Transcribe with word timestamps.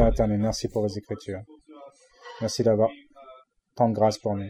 Merci 0.00 0.68
pour 0.68 0.82
vos 0.82 0.88
écritures. 0.88 1.40
Merci 2.40 2.62
d'avoir 2.62 2.88
tant 3.74 3.88
de 3.88 3.94
grâce 3.94 4.16
pour 4.18 4.36
nous. 4.36 4.48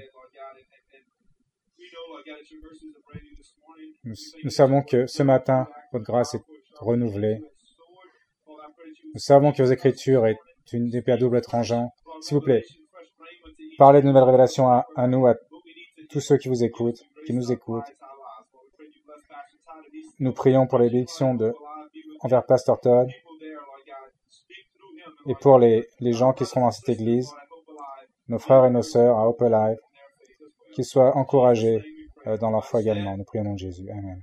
Nous, 4.04 4.50
savons 4.50 4.82
que 4.82 5.06
ce 5.06 5.22
matin, 5.22 5.66
votre 5.92 6.04
grâce 6.04 6.34
est 6.34 6.42
renouvelée. 6.78 7.40
Nous 8.46 9.20
savons 9.20 9.52
que 9.52 9.62
vos 9.62 9.70
écritures 9.70 10.26
est 10.26 10.38
une 10.72 10.94
épée 10.94 11.12
à 11.12 11.16
double 11.16 11.40
tranchant. 11.40 11.92
S'il 12.20 12.36
vous 12.36 12.42
plaît, 12.42 12.64
parlez 13.78 14.02
de 14.02 14.06
nouvelles 14.06 14.24
révélations 14.24 14.68
à, 14.68 15.06
nous, 15.06 15.26
à 15.26 15.34
tous 16.10 16.20
ceux 16.20 16.36
qui 16.36 16.48
vous 16.48 16.62
écoutent, 16.62 17.02
qui 17.26 17.32
nous 17.32 17.52
écoutent. 17.52 17.90
Nous 20.18 20.32
prions 20.32 20.66
pour 20.66 20.78
bénédictions 20.78 21.34
de, 21.34 21.54
envers 22.20 22.44
Pasteur 22.44 22.80
Todd 22.80 23.08
et 25.26 25.34
pour 25.40 25.58
les, 25.58 25.88
les 26.00 26.12
gens 26.12 26.32
qui 26.32 26.46
seront 26.46 26.62
dans 26.62 26.70
cette 26.70 26.88
église, 26.88 27.32
nos 28.28 28.38
frères 28.38 28.64
et 28.64 28.70
nos 28.70 28.82
sœurs 28.82 29.18
à 29.18 29.28
Hope 29.28 29.42
Alive, 29.42 29.78
qu'ils 30.74 30.84
soient 30.84 31.16
encouragés 31.16 31.82
euh, 32.26 32.36
dans 32.36 32.50
leur 32.50 32.64
foi 32.64 32.80
également. 32.80 33.16
Nous 33.16 33.24
prions 33.24 33.42
au 33.42 33.48
nom 33.48 33.54
de 33.54 33.58
Jésus. 33.58 33.88
Amen. 33.90 34.22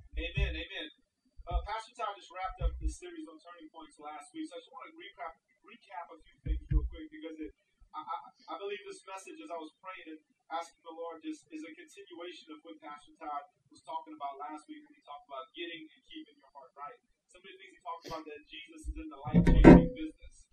Uh, 7.96 8.52
I 8.52 8.60
believe 8.60 8.84
this 8.84 9.00
message, 9.08 9.40
as 9.40 9.48
I 9.48 9.56
was 9.56 9.72
praying 9.80 10.04
and 10.12 10.20
asking 10.52 10.84
the 10.84 10.92
Lord, 10.92 11.24
just 11.24 11.48
is 11.48 11.64
a 11.64 11.72
continuation 11.80 12.52
of 12.52 12.60
what 12.68 12.76
Pastor 12.84 13.16
Todd 13.16 13.48
was 13.72 13.80
talking 13.88 14.12
about 14.12 14.36
last 14.36 14.68
week 14.68 14.84
when 14.84 14.92
he 14.92 15.02
talked 15.08 15.26
about 15.32 15.48
getting 15.56 15.88
and 15.88 16.04
keeping 16.04 16.36
your 16.36 16.52
heart 16.52 16.76
right. 16.76 17.00
Some 17.32 17.40
of 17.40 17.48
the 17.48 17.56
things 17.56 17.72
he 17.72 17.82
talked 17.82 18.06
about 18.12 18.28
that 18.28 18.44
Jesus 18.52 18.84
is 18.92 18.96
in 19.00 19.08
the 19.08 19.20
life 19.24 19.42
changing 19.48 19.96
business. 19.96 20.45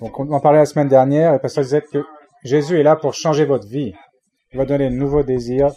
Donc, 0.00 0.20
on 0.20 0.30
en 0.32 0.40
parlait 0.40 0.58
la 0.58 0.66
semaine 0.66 0.88
dernière 0.88 1.34
et 1.34 1.38
Pasteur 1.38 1.64
disait 1.64 1.82
que 1.82 2.04
Jésus 2.44 2.78
est 2.78 2.82
là 2.82 2.96
pour 2.96 3.14
changer 3.14 3.44
votre 3.44 3.66
vie. 3.66 3.94
Il 4.52 4.58
va 4.58 4.64
donner 4.64 4.90
de 4.90 4.94
nouveaux 4.94 5.22
désirs, 5.22 5.72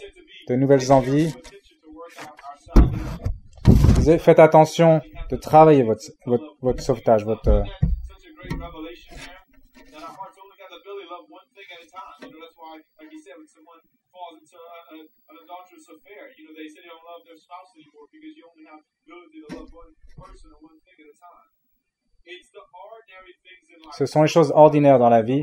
de 0.48 0.54
nouvelles 0.54 0.92
envies. 0.92 1.34
Faites 4.18 4.38
attention 4.38 5.00
de 5.30 5.36
travailler 5.36 5.82
votre, 5.82 6.02
votre, 6.26 6.56
votre 6.60 6.82
sauvetage, 6.82 7.24
votre, 7.24 7.64
ce 23.96 24.06
sont 24.06 24.22
les 24.22 24.28
choses 24.28 24.52
ordinaires 24.54 24.98
dans 24.98 25.08
la 25.08 25.22
vie 25.22 25.42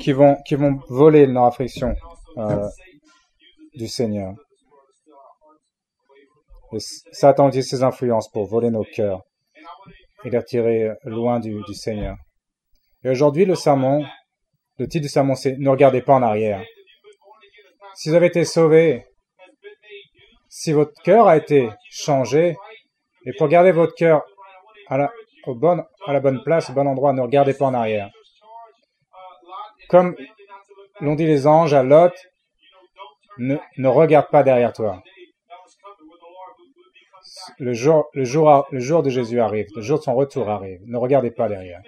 qui 0.00 0.12
vont, 0.12 0.36
qui 0.46 0.54
vont 0.54 0.80
voler 0.88 1.26
leur 1.26 1.44
affection 1.44 1.94
and 2.36 2.42
also 2.42 2.62
euh, 2.62 2.68
du 3.74 3.88
Seigneur. 3.88 4.34
Et 6.72 6.78
Satan 7.12 7.48
utilise 7.48 7.68
ses 7.68 7.82
influences 7.82 8.30
pour 8.30 8.46
voler 8.46 8.70
nos 8.70 8.84
cœurs 8.84 9.22
et 10.24 10.30
les 10.30 10.38
retirer 10.38 10.90
loin 11.04 11.40
du, 11.40 11.62
du 11.66 11.74
Seigneur. 11.74 12.16
Et 13.04 13.10
aujourd'hui, 13.10 13.44
le 13.44 13.54
sermon, 13.54 14.04
le 14.78 14.86
titre 14.86 15.02
du 15.02 15.08
sermon, 15.08 15.34
c'est 15.34 15.56
Ne 15.56 15.70
regardez 15.70 16.02
pas 16.02 16.14
en 16.14 16.22
arrière. 16.22 16.62
Si 17.94 18.08
vous 18.08 18.14
avez 18.14 18.26
été 18.26 18.44
sauvé, 18.44 19.06
si 20.48 20.72
votre 20.72 20.92
cœur 21.02 21.28
a 21.28 21.36
été 21.36 21.70
changé, 21.90 22.56
et 23.28 23.32
pour 23.34 23.48
garder 23.48 23.72
votre 23.72 23.94
cœur 23.94 24.22
à 24.86 24.96
la, 24.96 25.12
à 26.06 26.12
la 26.14 26.20
bonne 26.20 26.42
place, 26.42 26.70
au 26.70 26.72
bon 26.72 26.86
endroit, 26.86 27.12
ne 27.12 27.20
regardez 27.20 27.52
pas 27.52 27.66
en 27.66 27.74
arrière. 27.74 28.10
Comme 29.90 30.16
l'ont 31.00 31.14
dit 31.14 31.26
les 31.26 31.46
anges 31.46 31.74
à 31.74 31.82
Lot, 31.82 32.14
ne, 33.36 33.56
ne 33.76 33.88
regarde 33.88 34.30
pas 34.30 34.42
derrière 34.42 34.72
toi. 34.72 35.02
Le 37.58 37.74
jour, 37.74 38.08
le, 38.14 38.24
jour, 38.24 38.66
le 38.70 38.80
jour 38.80 39.02
de 39.02 39.10
Jésus 39.10 39.40
arrive, 39.40 39.66
le 39.76 39.82
jour 39.82 39.98
de 39.98 40.04
son 40.04 40.14
retour 40.14 40.48
arrive. 40.48 40.80
Ne 40.86 40.96
regardez 40.96 41.30
pas 41.30 41.48
derrière. 41.48 41.82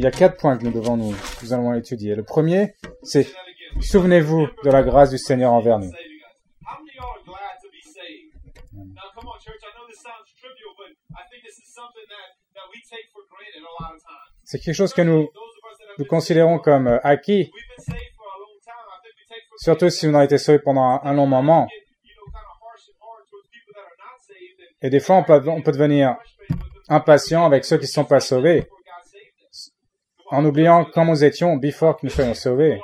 Il 0.00 0.04
y 0.04 0.06
a 0.06 0.10
quatre 0.10 0.38
points 0.38 0.56
que 0.56 0.64
nous 0.64 0.72
devons 0.72 0.96
nous, 0.96 1.14
nous 1.42 1.52
allons 1.52 1.74
étudier. 1.74 2.14
Le 2.14 2.22
premier, 2.22 2.74
c'est 3.02 3.26
souvenez-vous 3.80 4.48
de 4.64 4.70
la 4.70 4.82
grâce 4.82 5.10
du 5.10 5.18
Seigneur 5.18 5.52
envers 5.52 5.78
nous. 5.78 5.92
C'est 14.44 14.58
quelque 14.58 14.74
chose 14.74 14.92
que 14.94 15.02
nous, 15.02 15.28
nous 15.98 16.04
considérons 16.06 16.58
comme 16.58 16.88
euh, 16.88 16.98
acquis, 17.04 17.52
surtout 19.58 19.90
si 19.90 20.08
on 20.08 20.14
a 20.14 20.24
été 20.24 20.38
sauvé 20.38 20.58
pendant 20.58 20.82
un, 20.82 21.00
un 21.04 21.12
long 21.12 21.26
moment. 21.26 21.68
Et 24.82 24.88
des 24.88 25.00
fois, 25.00 25.16
on 25.16 25.24
peut, 25.24 25.42
on 25.46 25.62
peut 25.62 25.72
devenir 25.72 26.16
impatient 26.90 27.46
avec 27.46 27.64
ceux 27.64 27.78
qui 27.78 27.84
ne 27.84 27.90
sont 27.90 28.04
pas 28.04 28.20
sauvés, 28.20 28.68
en 30.30 30.44
oubliant 30.44 30.84
comment 30.84 31.12
nous 31.12 31.24
étions 31.24 31.56
before 31.56 31.96
que 31.96 32.06
nous 32.06 32.12
soyons 32.12 32.34
sauvés. 32.34 32.80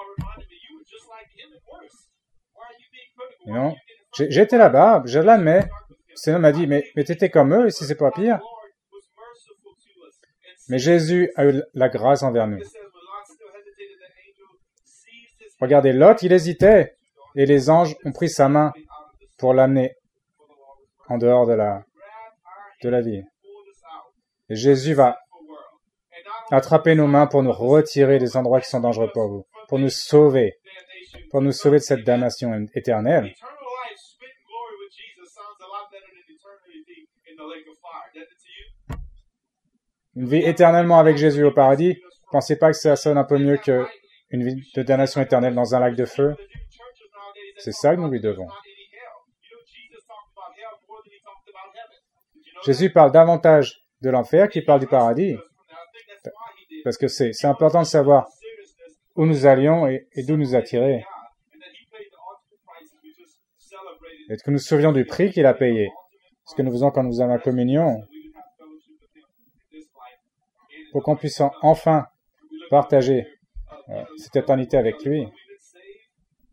You 3.46 3.52
know? 3.52 3.74
J'étais 4.18 4.56
là-bas, 4.56 5.02
je 5.04 5.18
l'admets. 5.18 5.68
Seigneur 6.14 6.40
m'a 6.40 6.52
dit, 6.52 6.66
mais, 6.66 6.84
mais 6.96 7.04
t'étais 7.04 7.28
comme 7.28 7.52
eux, 7.52 7.68
si 7.70 7.84
c'est 7.84 7.96
pas 7.96 8.10
pire? 8.10 8.40
Mais 10.68 10.78
Jésus 10.78 11.30
a 11.36 11.46
eu 11.46 11.62
la 11.74 11.88
grâce 11.88 12.22
envers 12.22 12.46
nous. 12.46 12.62
Regardez, 15.60 15.92
Lot, 15.92 16.22
il 16.22 16.32
hésitait, 16.32 16.96
et 17.34 17.46
les 17.46 17.70
anges 17.70 17.96
ont 18.04 18.12
pris 18.12 18.28
sa 18.28 18.48
main 18.48 18.72
pour 19.38 19.52
l'amener 19.52 19.94
en 21.08 21.18
dehors 21.18 21.46
de 21.46 21.52
la, 21.52 21.84
de 22.82 22.88
la 22.88 23.00
vie. 23.00 23.22
Jésus 24.48 24.94
va 24.94 25.18
attraper 26.50 26.94
nos 26.94 27.06
mains 27.06 27.26
pour 27.26 27.42
nous 27.42 27.52
retirer 27.52 28.18
des 28.18 28.36
endroits 28.36 28.60
qui 28.60 28.68
sont 28.68 28.80
dangereux 28.80 29.10
pour 29.12 29.28
vous, 29.28 29.46
pour 29.68 29.78
nous 29.78 29.88
sauver, 29.88 30.54
pour 31.30 31.42
nous 31.42 31.52
sauver 31.52 31.78
de 31.78 31.82
cette 31.82 32.04
damnation 32.04 32.66
éternelle. 32.74 33.34
Une 40.14 40.28
vie 40.28 40.42
éternellement 40.42 40.98
avec 40.98 41.16
Jésus 41.16 41.44
au 41.44 41.52
paradis, 41.52 42.00
pensez 42.30 42.56
pas 42.56 42.70
que 42.70 42.76
ça 42.76 42.96
sonne 42.96 43.18
un 43.18 43.24
peu 43.24 43.38
mieux 43.38 43.58
que 43.58 43.86
une 44.30 44.44
vie 44.44 44.62
de 44.74 44.82
damnation 44.82 45.20
éternelle 45.20 45.54
dans 45.54 45.74
un 45.74 45.80
lac 45.80 45.94
de 45.94 46.04
feu? 46.04 46.36
C'est 47.58 47.72
ça 47.72 47.94
que 47.94 48.00
nous 48.00 48.10
lui 48.10 48.20
devons. 48.20 48.48
Jésus 52.64 52.90
parle 52.90 53.12
davantage 53.12 53.85
de 54.06 54.10
l'enfer 54.12 54.48
qu'il 54.48 54.64
parle 54.64 54.80
du 54.80 54.86
paradis, 54.86 55.36
parce 56.84 56.96
que 56.96 57.08
c'est 57.08 57.44
important 57.44 57.80
de 57.82 57.86
savoir 57.86 58.28
où 59.16 59.26
nous 59.26 59.46
allions 59.46 59.88
et, 59.88 60.06
d'où 60.26 60.36
nous 60.36 60.54
attirer, 60.54 61.04
et 64.30 64.36
que 64.36 64.50
nous 64.52 64.92
du 64.92 65.04
prix 65.04 65.30
qu'il 65.32 65.46
a 65.46 65.54
payé. 65.54 65.90
Ce 66.48 66.54
que 66.54 66.62
nous 66.62 66.70
faisons 66.70 66.92
quand 66.92 67.02
nous 67.02 67.10
faisons 67.10 67.26
la 67.26 67.38
communion, 67.40 68.06
pour 70.92 71.02
qu'on 71.02 71.16
puisse 71.16 71.40
en- 71.40 71.52
enfin 71.62 72.06
partager 72.70 73.26
euh, 73.88 74.04
cette 74.16 74.36
éternité 74.36 74.76
avec 74.76 75.02
lui. 75.04 75.22
We've 75.22 75.30
been 75.30 75.58
saved 75.60 76.06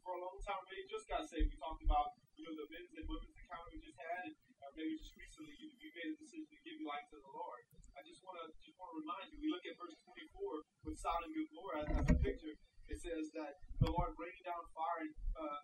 for 0.04 0.14
a 0.14 0.20
long 0.20 0.38
time. 0.42 0.62
Maybe 0.70 0.86
just 0.90 1.08
got 1.08 1.22
saved. 1.26 1.50
We 1.50 1.58
talked 1.58 1.84
about 1.86 2.08
you 2.38 2.44
know 2.46 2.54
the 2.58 2.66
men's 2.74 2.90
and 2.98 3.06
women's 3.10 3.38
encounter 3.38 3.70
we 3.74 3.80
just 3.86 3.98
had, 3.98 4.26
and 4.26 4.34
uh, 4.62 4.70
maybe 4.78 4.94
just 4.98 5.14
recently 5.16 5.54
you, 5.62 5.70
you 5.82 5.90
made 5.98 6.10
a 6.14 6.18
decision 6.22 6.46
to 6.50 6.58
give 6.66 6.76
your 6.82 6.90
life 6.94 7.06
to 7.14 7.18
the 7.22 7.32
Lord. 7.34 7.62
I 7.98 8.02
just 8.06 8.22
want 8.26 8.36
to 8.42 8.46
just 8.62 8.76
want 8.78 8.83
to 8.83 8.83
remind 8.96 9.26
you. 9.34 9.38
We 9.44 9.50
look 9.54 9.66
at 9.66 9.76
verse 9.82 9.96
24 10.06 10.64
with 10.86 10.98
Sodom 11.00 11.30
and 11.34 11.46
Gomorrah 11.50 11.82
as, 11.84 11.88
as 12.00 12.08
a 12.14 12.18
picture. 12.22 12.54
It 12.90 13.00
says 13.02 13.26
that 13.34 13.58
the 13.82 13.90
Lord 13.90 14.12
rained 14.22 14.44
down 14.46 14.62
fire 14.78 15.02
and 15.04 15.14
uh, 15.34 15.60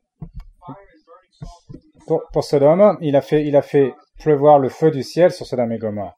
fire 0.59 0.87
and 0.93 1.01
burning 1.05 1.33
sulfur 1.37 1.77
from 1.77 1.91
the 1.93 2.05
Pour, 2.07 2.21
pour 2.33 2.43
Sodome, 2.43 2.97
il 3.01 3.15
a 3.15 3.21
fait, 3.21 3.45
il 3.45 3.55
a 3.55 3.61
fait 3.61 3.93
pleuvoir 4.19 4.57
le 4.59 4.69
feu 4.69 4.89
du 4.91 5.03
ciel 5.03 5.31
sur 5.31 5.45
Sodome 5.45 5.71
et 5.73 5.77
rebelled. 5.77 6.13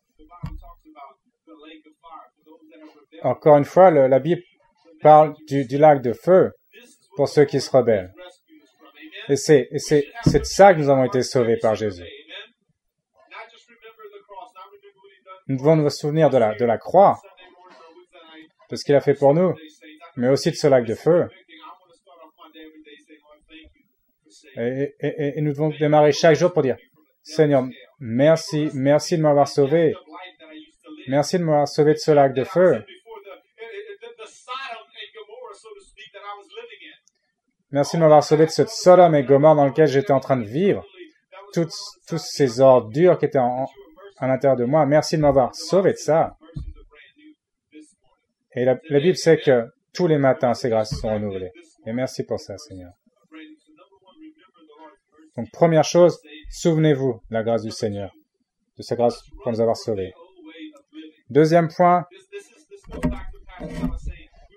Encore 3.23 3.57
une 3.57 3.65
fois, 3.65 3.91
le- 3.91 4.07
la 4.07 4.19
Bible 4.19 4.41
parle 5.01 5.35
du, 5.47 5.65
du 5.65 5.77
lac 5.77 6.01
de 6.01 6.13
feu 6.13 6.51
pour 7.15 7.27
ceux 7.29 7.45
qui 7.45 7.59
se 7.61 7.69
rebellent. 7.69 8.13
Et 9.29 9.35
c'est 9.35 9.69
de 9.71 10.43
ça 10.43 10.73
que 10.73 10.79
nous 10.79 10.89
avons 10.89 11.03
été 11.03 11.21
sauvés 11.23 11.57
par 11.57 11.75
Jésus. 11.75 12.01
Amen. 12.01 12.09
Not 13.29 13.49
just 13.51 13.67
remember 13.69 14.03
the 14.11 14.21
cross, 14.25 14.49
not 14.55 14.65
remember 14.71 14.99
what 15.03 15.11
he 15.13 15.21
done 15.23 15.40
Nous 15.51 15.57
devons 15.57 15.75
nous 15.75 15.89
souvenir 15.89 16.29
de 16.29 16.37
la, 16.37 16.77
croix, 16.77 17.19
de 18.69 18.75
ce 18.77 18.85
qu'il 18.85 18.95
a 18.95 19.01
fait 19.01 19.15
pour 19.15 19.33
nous. 19.33 19.53
Mais 20.15 20.29
aussi 20.29 20.49
de 20.49 20.55
ce 20.55 20.67
lac 20.67 20.85
de 20.85 20.95
feu. 20.95 21.27
Et, 24.55 25.41
nous 25.41 25.51
devons 25.51 25.67
démarrer 25.77 26.13
chaque 26.13 26.37
jour 26.37 26.53
pour 26.53 26.61
dire, 26.61 26.77
Seigneur, 27.21 27.65
merci, 27.99 28.69
merci 28.73 29.17
de 29.17 29.23
m'avoir 29.23 29.49
sauvé. 29.49 29.93
Merci 31.09 31.37
de 31.37 31.43
m'avoir 31.43 31.67
sauvé 31.67 31.95
de 31.95 31.99
ce 31.99 32.11
lac 32.11 32.33
de 32.33 32.45
feu. 32.45 32.85
Merci 37.71 37.97
de 37.97 38.01
m'avoir 38.01 38.23
sauvé 38.23 38.45
de 38.45 38.51
ce 38.51 38.65
Sodome 38.67 39.15
et 39.15 39.23
Gomorre 39.23 39.55
dans 39.55 39.65
lequel 39.65 39.87
j'étais 39.87 40.13
en 40.13 40.21
train 40.21 40.37
de 40.37 40.45
vivre. 40.45 40.85
Toutes, 41.53 41.73
tous 42.07 42.19
ces 42.19 42.61
ordures 42.61 43.19
qui 43.19 43.25
étaient 43.25 43.37
en- 43.37 43.67
à 44.21 44.27
l'intérieur 44.27 44.55
de 44.55 44.65
moi. 44.65 44.85
Merci 44.85 45.17
de 45.17 45.21
m'avoir 45.21 45.53
sauvé 45.53 45.91
de 45.93 45.97
ça. 45.97 46.37
Et 48.53 48.63
la, 48.65 48.75
Bible 48.75 49.17
sait 49.17 49.37
que 49.37 49.65
tous 49.93 50.07
les 50.07 50.17
matins, 50.17 50.53
ces 50.53 50.69
grâces 50.69 50.93
sont 50.99 51.13
renouvelées. 51.13 51.51
Et 51.85 51.91
merci 51.93 52.23
pour 52.23 52.39
ça, 52.39 52.57
Seigneur. 52.57 52.91
Donc, 55.35 55.49
première 55.51 55.83
chose, 55.83 56.21
souvenez-vous 56.49 57.21
de 57.29 57.33
la 57.33 57.43
grâce 57.43 57.63
du 57.63 57.71
Seigneur, 57.71 58.11
de 58.77 58.83
sa 58.83 58.95
grâce 58.95 59.23
pour 59.41 59.51
nous 59.51 59.61
avoir 59.61 59.75
sauvés. 59.77 60.13
Deuxième 61.29 61.69
point, 61.69 62.05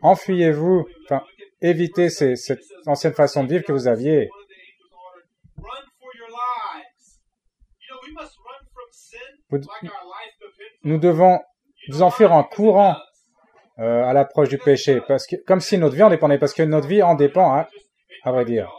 enfuyez-vous, 0.03 0.87
enfin, 1.05 1.23
évitez 1.63 2.11
cette 2.11 2.61
ancienne 2.87 3.15
façon 3.15 3.45
de 3.45 3.49
vivre 3.49 3.65
que 3.65 3.73
vous 3.73 3.87
aviez. 3.87 4.29
One 4.29 4.41
of 4.43 4.49
the 4.49 4.53
angels 4.53 4.93
ordered, 4.93 5.29
run 5.57 5.85
for 6.01 6.11
your 6.19 6.29
lives. 6.29 7.21
You 7.81 7.95
know, 7.95 8.01
we 8.03 8.13
must 8.13 8.37
run 8.39 8.67
from 8.75 8.89
sin 8.91 9.35
Vous- 9.44 9.44
like 9.44 9.44
our 9.44 9.44
life 9.44 9.44
depends 9.44 9.44
on 9.44 9.44
Nous 10.83 10.99
devons 10.99 11.41
nous 11.89 12.03
enfuir 12.03 12.33
en 12.33 12.45
courant 12.45 12.97
euh, 13.79 14.05
à 14.05 14.13
l'approche 14.13 14.49
du 14.49 14.59
péché, 14.59 15.01
parce 15.07 15.27
que 15.27 15.37
comme 15.47 15.61
si 15.61 15.79
notre 15.79 15.97
vie 15.97 16.03
en 16.03 16.11
dépendait, 16.11 16.39
parce 16.39 16.55
que 16.55 16.63
notre 16.63 16.87
vie 16.87 17.03
en 17.03 17.15
dépend, 17.15 17.55
hein, 17.55 17.67
à 18.23 18.33
vrai 18.33 18.45
dire. 18.45 18.71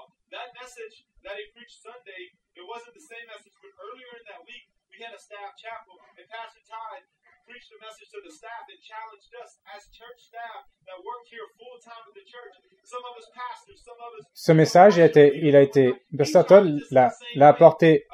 Ce 14.33 14.51
message 14.51 14.98
il 14.98 15.56
a 15.56 15.62
été, 15.62 15.94
Todd 16.48 16.80
l'a, 16.92 17.12
apporté 17.42 18.06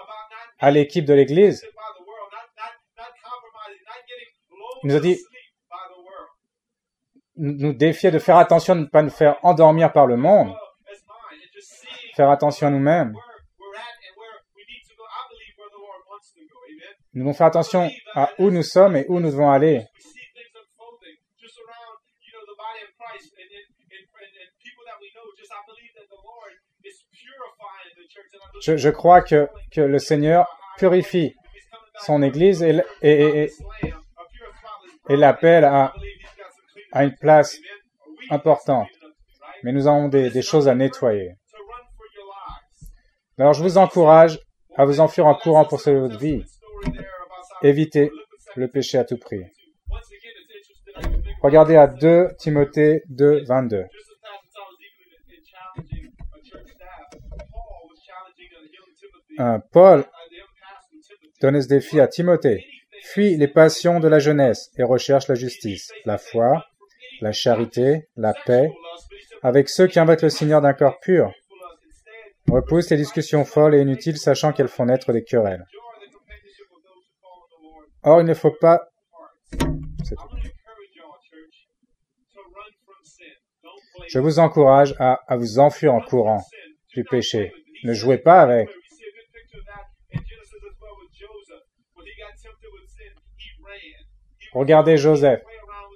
à 0.60 0.72
l'équipe 0.72 1.06
de 1.06 1.14
l'Église. 1.14 1.66
Il 4.84 4.90
nous 4.90 4.96
a 4.96 5.00
dit- 5.00 5.20
nous 7.38 7.74
défier 7.74 8.12
de 8.12 8.20
faire 8.20 8.38
attention 8.38 8.76
de 8.76 8.82
ne 8.82 8.86
pas 8.86 9.02
nous 9.02 9.10
faire 9.10 9.38
endormir 9.44 9.92
par 9.92 10.06
le 10.06 10.18
monde, 10.18 10.54
faire 12.16 12.30
attention 12.30 12.68
à 12.68 12.70
nous-mêmes. 12.72 13.14
Nous 17.14 17.24
devons 17.24 17.34
faire 17.34 17.48
attention 17.48 17.90
à 18.16 18.30
où 18.40 18.50
nous 18.52 18.64
sommes 18.64 18.96
et 18.96 19.06
où 19.10 19.20
nous 19.20 19.30
devons 19.30 19.50
aller. 19.52 19.86
Je, 28.62 28.90
crois 28.90 29.22
que, 29.22 29.48
que 29.72 29.82
le 29.82 30.00
Seigneur 30.00 30.48
purifie 30.78 31.36
son 32.06 32.22
Église 32.22 32.64
et- 32.64 33.52
l'appelle 35.10 35.64
I 35.64 35.68
à, 35.68 35.94
à 36.92 37.04
une 37.04 37.16
place 37.16 37.58
importante. 38.30 38.90
Mais 39.64 39.72
nous 39.72 39.88
avons 39.88 40.08
des, 40.08 40.30
des 40.30 40.42
choses 40.42 40.68
à 40.68 40.76
nettoyer. 40.76 41.36
Alors 43.38 43.54
je 43.54 43.64
vous 43.64 43.78
encourage 43.78 44.40
à 44.76 44.86
vous 44.86 45.00
enfuir 45.00 45.26
en 45.26 45.36
courant 45.36 45.66
pour 45.66 45.80
sauver 45.80 46.00
votre 46.00 46.20
vie. 46.20 46.44
Évitez 47.62 48.12
le 48.56 48.68
péché 48.68 48.98
à 48.98 49.04
tout 49.04 49.18
prix. 49.18 49.44
Regardez 51.42 51.76
à 51.76 51.88
2 51.88 52.30
Timothée 52.38 53.02
2, 53.10 53.44
22. 53.46 53.86
just 53.86 54.10
as 54.10 54.22
Pastor 54.22 54.48
Todd 54.54 54.78
was 54.78 54.88
even 54.88 55.14
in, 55.30 55.36
in 55.36 55.44
challenging 58.06 58.52
a 58.54 58.70
church 58.78 59.02
staff, 59.40 59.72
Paul 59.72 60.06
donne 61.42 61.62
ce 61.62 61.68
défi 61.68 62.00
à 62.00 62.08
Timothée. 62.08 62.64
Fuis 63.14 63.36
les 63.36 63.50
passions 63.50 64.00
de 64.00 64.08
la 64.08 64.20
jeunesse 64.20 64.72
et 64.78 64.84
recherche 64.84 65.28
la 65.28 65.36
justice, 65.36 65.92
la 66.06 66.18
foi, 66.18 66.64
la 67.20 67.34
charité, 67.34 68.08
la 68.16 68.34
paix, 68.34 68.72
avec 69.44 69.68
ceux 69.68 69.88
qui 69.88 70.00
invoquent 70.00 70.22
le 70.22 70.30
Seigneur 70.30 70.62
d'un 70.62 70.74
corps 70.74 70.98
pur. 71.02 71.34
Repousse 72.50 72.90
les 72.90 72.96
discussions 72.96 73.44
folles 73.44 73.76
et 73.76 73.82
inutiles, 73.82 74.18
sachant 74.18 74.54
qu'elles 74.54 74.70
font 74.70 74.86
naître 74.86 75.12
des 75.12 75.26
querelles. 75.26 75.66
Or, 78.04 78.22
il 78.22 78.26
ne 78.26 78.34
faut 78.34 78.56
pas... 78.60 78.88
Je 84.08 84.20
vous 84.20 84.40
encourage 84.40 84.96
à, 85.00 85.20
à 85.28 85.36
vous 85.36 85.60
enfuir 85.60 85.94
en 85.94 86.02
courant 86.02 86.44
du 86.94 87.04
péché. 87.04 87.52
Ne 87.84 87.94
jouez 87.94 88.18
pas 88.18 88.42
avec. 88.42 88.70
We 88.70 88.76
see 88.90 89.06
a 89.06 89.12
good 89.12 89.32
picture 89.34 89.60
of 89.60 89.66
that 89.66 89.86
in 90.12 90.20
Genesis 90.20 90.64
as 90.64 90.76
well 90.82 90.96
with 91.00 91.12
Joseph. 91.12 91.64
When 91.96 92.06
he 92.06 92.14
got 92.20 92.36
tempted 92.36 92.72
with 92.74 92.90
sin, 92.90 93.14
he 93.38 93.50
ran. 93.64 94.04
He 94.38 94.41
Regardez 94.54 94.98
Joseph. 94.98 95.42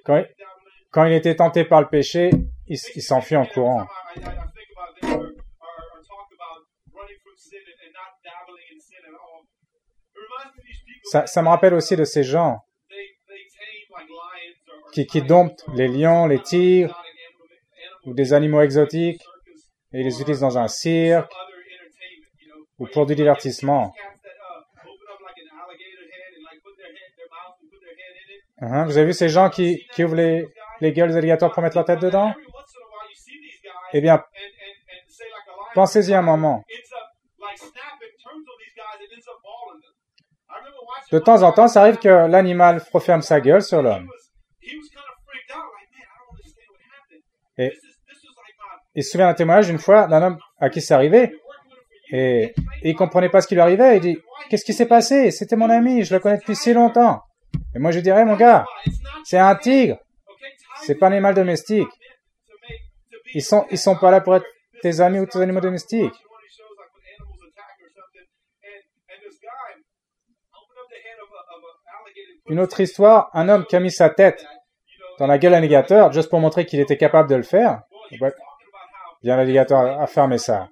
Quand, 0.04 1.06
il 1.06 1.14
était 1.14 1.36
tenté 1.36 1.66
par 1.66 1.82
le 1.82 1.88
péché, 1.88 2.30
il, 2.68 2.78
s'enfuit 2.78 3.36
en 3.36 3.46
courant. 3.46 3.88
Ça, 11.04 11.42
me 11.42 11.50
rappelle 11.50 11.74
aussi 11.74 11.96
de 11.96 12.04
ces 12.04 12.24
gens 12.24 12.60
qui, 14.94 15.06
qui 15.06 15.22
domptent 15.22 15.66
les 15.74 15.88
lions, 15.88 16.28
les 16.28 16.42
tigres 16.42 17.00
ou 18.06 18.14
des 18.14 18.34
animaux 18.34 18.62
exotiques 18.62 19.22
et 19.94 20.00
ils 20.00 20.06
les 20.06 20.22
utilisent 20.22 20.40
dans 20.40 20.58
un 20.58 20.68
cirque 20.68 21.32
ou 22.78 22.88
pour 22.88 23.06
du 23.06 23.16
divertissement. 23.16 23.94
these 23.94 24.04
cats 24.04 24.20
that, 24.24 24.36
uh, 24.36 24.84
open 24.84 25.08
up 25.08 25.20
like 25.24 25.40
an 25.40 25.48
alligator 25.56 26.04
head 26.04 26.32
and, 26.36 26.44
like, 26.44 26.60
put 26.64 26.76
their 26.76 26.92
head- 26.92 27.16
their 27.16 27.30
mouth 27.32 27.56
and 27.62 27.70
put 27.72 27.80
their 27.80 27.96
Hein, 28.72 28.86
Vous 28.86 28.98
avez 28.98 29.08
vu 29.08 29.14
ces 29.14 29.30
gens 29.30 29.50
qui, 29.50 29.86
ouvrent 30.00 30.16
les, 30.16 30.48
les 30.82 30.92
gueules 30.92 31.10
des 31.10 31.18
alligators 31.18 31.52
pour 31.52 31.62
mettre 31.62 31.78
leur 31.78 31.86
tête 31.86 32.00
dedans? 32.00 32.34
Eh 33.94 34.02
bien, 34.02 34.24
pensez-y 35.74 36.14
un 36.14 36.22
moment. 36.22 36.64
De 41.12 41.20
temps 41.20 41.44
en 41.44 41.52
temps, 41.52 41.68
ça 41.68 41.82
arrive 41.82 41.98
que 41.98 42.28
l'animal 42.28 42.82
referme 42.92 43.22
sa 43.22 43.40
gueule 43.40 43.62
sur 43.62 43.82
l'homme. 43.82 44.10
Et 47.58 47.72
il 48.96 49.04
se 49.04 49.12
souvient 49.12 49.28
d'un 49.28 49.34
témoignage 49.34 49.68
d'une 49.68 49.78
fois 49.78 50.08
d'un 50.08 50.22
homme 50.24 50.38
à 50.60 50.70
qui 50.70 50.82
c'est 50.82 50.94
arrivé 50.94 51.34
et, 52.12 52.54
et 52.82 52.90
il 52.90 52.96
comprenait 52.96 53.30
pas 53.30 53.42
ce 53.42 53.48
qui 53.48 53.54
lui 53.54 53.62
arrivait. 53.62 53.98
Il 53.98 54.02
dit, 54.02 54.18
qu'est-ce 54.50 54.66
qui 54.66 54.74
s'est 54.74 54.88
passé? 54.88 55.32
C'était 55.32 55.56
mon 55.56 55.70
ami, 55.70 56.04
je 56.04 56.14
le 56.14 56.20
connais 56.20 56.38
depuis 56.38 56.56
si 56.56 56.74
longtemps. 56.74 57.22
Et 57.76 57.80
moi, 57.80 57.92
je 57.92 58.00
dirais, 58.00 58.26
mon 58.26 58.36
gars, 58.36 58.66
c'est 59.24 59.38
un 59.38 59.56
tigre. 59.56 59.98
C'est 60.84 60.96
pas 60.96 61.08
un 61.08 61.12
animal 61.14 61.34
domestique. 61.34 61.90
Ils 63.34 63.44
sont, 63.44 63.66
ils 63.72 63.78
sont 63.78 63.96
pas 63.96 64.12
là 64.12 64.22
pour 64.22 64.36
être 64.36 64.46
tes 64.82 65.00
amis 65.02 65.20
ou 65.20 65.26
tes 65.26 65.40
animaux 65.40 65.62
domestiques. 65.62 66.14
Une 72.48 72.60
autre 72.60 72.80
histoire, 72.80 73.30
un 73.34 73.50
homme 73.50 73.66
qui 73.66 73.76
a 73.76 73.80
mis 73.80 73.92
sa 73.92 74.10
tête 74.10 74.46
dans 75.18 75.26
la 75.26 75.38
gueule 75.38 75.56
alligator 75.56 76.12
juste 76.12 76.30
pour 76.30 76.40
montrer 76.40 76.66
qu'il 76.66 76.80
était 76.80 76.98
capable 76.98 77.30
de 77.30 77.36
le 77.36 77.44
faire. 77.44 77.82
about 78.12 78.34
how 78.34 79.18
Bien 79.24 79.38
l'alligator 79.38 80.00
a 80.00 80.06
fermé 80.06 80.38
sides 80.38 80.70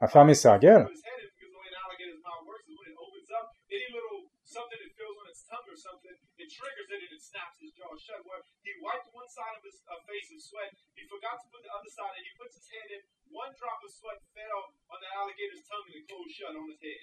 a 0.00 0.08
fermé 0.08 0.34
sa 0.34 0.58
gueule. 0.58 0.84
put 0.84 0.92
his 0.92 1.00
head 1.00 1.16
in 1.16 1.30
because 1.32 1.48
the 1.48 1.56
way 1.56 1.68
an 1.70 1.76
alligator's 1.80 2.20
mouth 2.20 2.44
works 2.44 2.66
is 2.68 2.76
when 2.76 2.92
it 2.92 2.98
opens 3.00 3.30
up, 3.32 3.46
any 3.72 3.88
little 3.88 4.28
something 4.44 4.80
it 4.84 4.92
feels 4.98 5.16
on 5.16 5.26
its 5.32 5.42
tongue 5.48 5.64
or 5.64 5.78
something, 5.78 6.12
it 6.12 6.48
triggers 6.52 6.88
it 6.92 7.00
and 7.08 7.12
it 7.14 7.22
snaps 7.24 7.56
his 7.62 7.72
jaw 7.72 7.88
shut. 7.96 8.20
Where 8.28 8.42
he 8.66 8.72
wiped 8.84 9.08
one 9.16 9.23
side 9.34 9.54
of 9.58 9.62
his 9.66 9.82
uh, 9.90 9.98
face 10.06 10.30
in 10.30 10.38
sweat, 10.38 10.70
he 10.94 11.02
forgot 11.10 11.42
to 11.42 11.46
put 11.50 11.66
the 11.66 11.72
other 11.74 11.90
side 11.90 12.14
in. 12.14 12.22
He 12.22 12.34
puts 12.38 12.54
his 12.54 12.66
hand 12.70 12.88
in, 12.94 13.00
one 13.34 13.50
drop 13.58 13.82
of 13.82 13.90
sweat 13.90 14.22
fell 14.30 14.62
on 14.94 14.98
the 15.02 15.10
alligator's 15.18 15.66
tongue 15.66 15.82
and 15.90 15.98
it 15.98 16.06
closed 16.06 16.30
shut 16.30 16.54
on 16.54 16.70
his 16.70 16.78
head. 16.78 17.02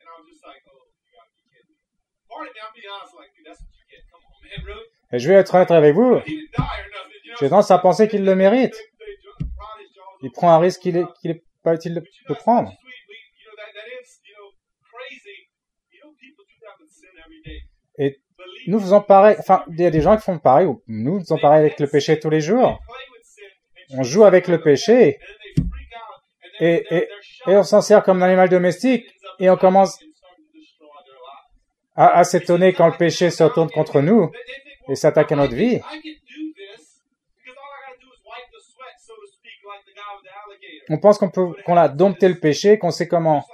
And 0.00 0.06
I 0.08 0.14
was 0.20 0.28
just 0.28 0.44
like, 0.44 0.60
oh, 0.68 0.84
you 1.00 1.16
gotta 1.16 1.32
be 1.32 1.48
kidding 1.48 1.72
me. 1.72 1.80
Pardon 2.28 2.52
me, 2.52 2.60
I'm 2.60 2.72
being 2.76 2.92
honest, 2.92 3.16
like, 3.16 3.32
dude, 3.32 3.48
that's 3.48 3.64
what 3.64 3.72
you 3.72 3.84
get. 3.88 4.04
Come 4.12 4.20
on, 4.20 4.36
man, 4.44 4.60
really? 4.68 4.88
Et 5.12 5.18
je 5.18 5.28
vais 5.28 5.34
être 5.34 5.54
honnête 5.54 5.70
avec 5.70 5.94
vous. 5.94 6.20
J'ai 7.40 7.48
tendance 7.48 7.70
à 7.70 7.78
penser 7.78 8.06
qu'il 8.06 8.24
le 8.24 8.34
mérite. 8.36 8.76
Il 10.22 10.30
prend 10.30 10.52
un 10.52 10.58
risque 10.58 10.82
qu'il 10.82 10.96
est, 10.96 11.06
qu'il 11.20 11.30
est 11.32 11.42
pas 11.62 11.74
utile 11.74 11.94
de, 11.94 12.00
de 12.28 12.34
prendre. 12.34 12.70
Et 17.98 18.20
nous 18.66 18.78
faisons 18.78 19.00
pareil. 19.00 19.36
Enfin, 19.38 19.64
il 19.70 19.80
y 19.80 19.86
a 19.86 19.90
des 19.90 20.00
gens 20.00 20.16
qui 20.16 20.22
font 20.22 20.38
pareil. 20.38 20.66
ou 20.66 20.82
Nous 20.86 21.20
faisons 21.20 21.38
pareil 21.38 21.60
avec 21.60 21.80
le 21.80 21.86
péché 21.86 22.18
tous 22.18 22.30
les 22.30 22.40
jours. 22.40 22.78
On 23.96 24.02
joue 24.02 24.24
avec 24.24 24.46
le 24.48 24.60
péché 24.60 25.18
et, 26.60 26.84
et, 26.90 27.08
et 27.46 27.56
on 27.56 27.62
s'en 27.62 27.80
sert 27.80 28.02
comme 28.02 28.22
un 28.22 28.26
animal 28.26 28.48
domestique 28.48 29.06
et 29.38 29.50
on 29.50 29.56
commence 29.56 29.98
à, 31.96 32.18
à 32.18 32.24
s'étonner 32.24 32.72
quand 32.72 32.86
le 32.86 32.96
péché 32.96 33.30
se 33.30 33.42
retourne 33.42 33.70
contre 33.70 34.00
nous 34.00 34.30
et 34.88 34.94
s'attaque 34.94 35.32
à 35.32 35.36
notre 35.36 35.54
vie. 35.54 35.80
On 40.88 40.98
pense 40.98 41.18
qu'on 41.18 41.30
peut, 41.30 41.52
qu'on 41.64 41.76
a 41.76 41.88
dompté 41.88 42.28
le 42.28 42.38
péché, 42.38 42.78
qu'on 42.78 42.90
sait 42.90 43.08
comment, 43.08 43.44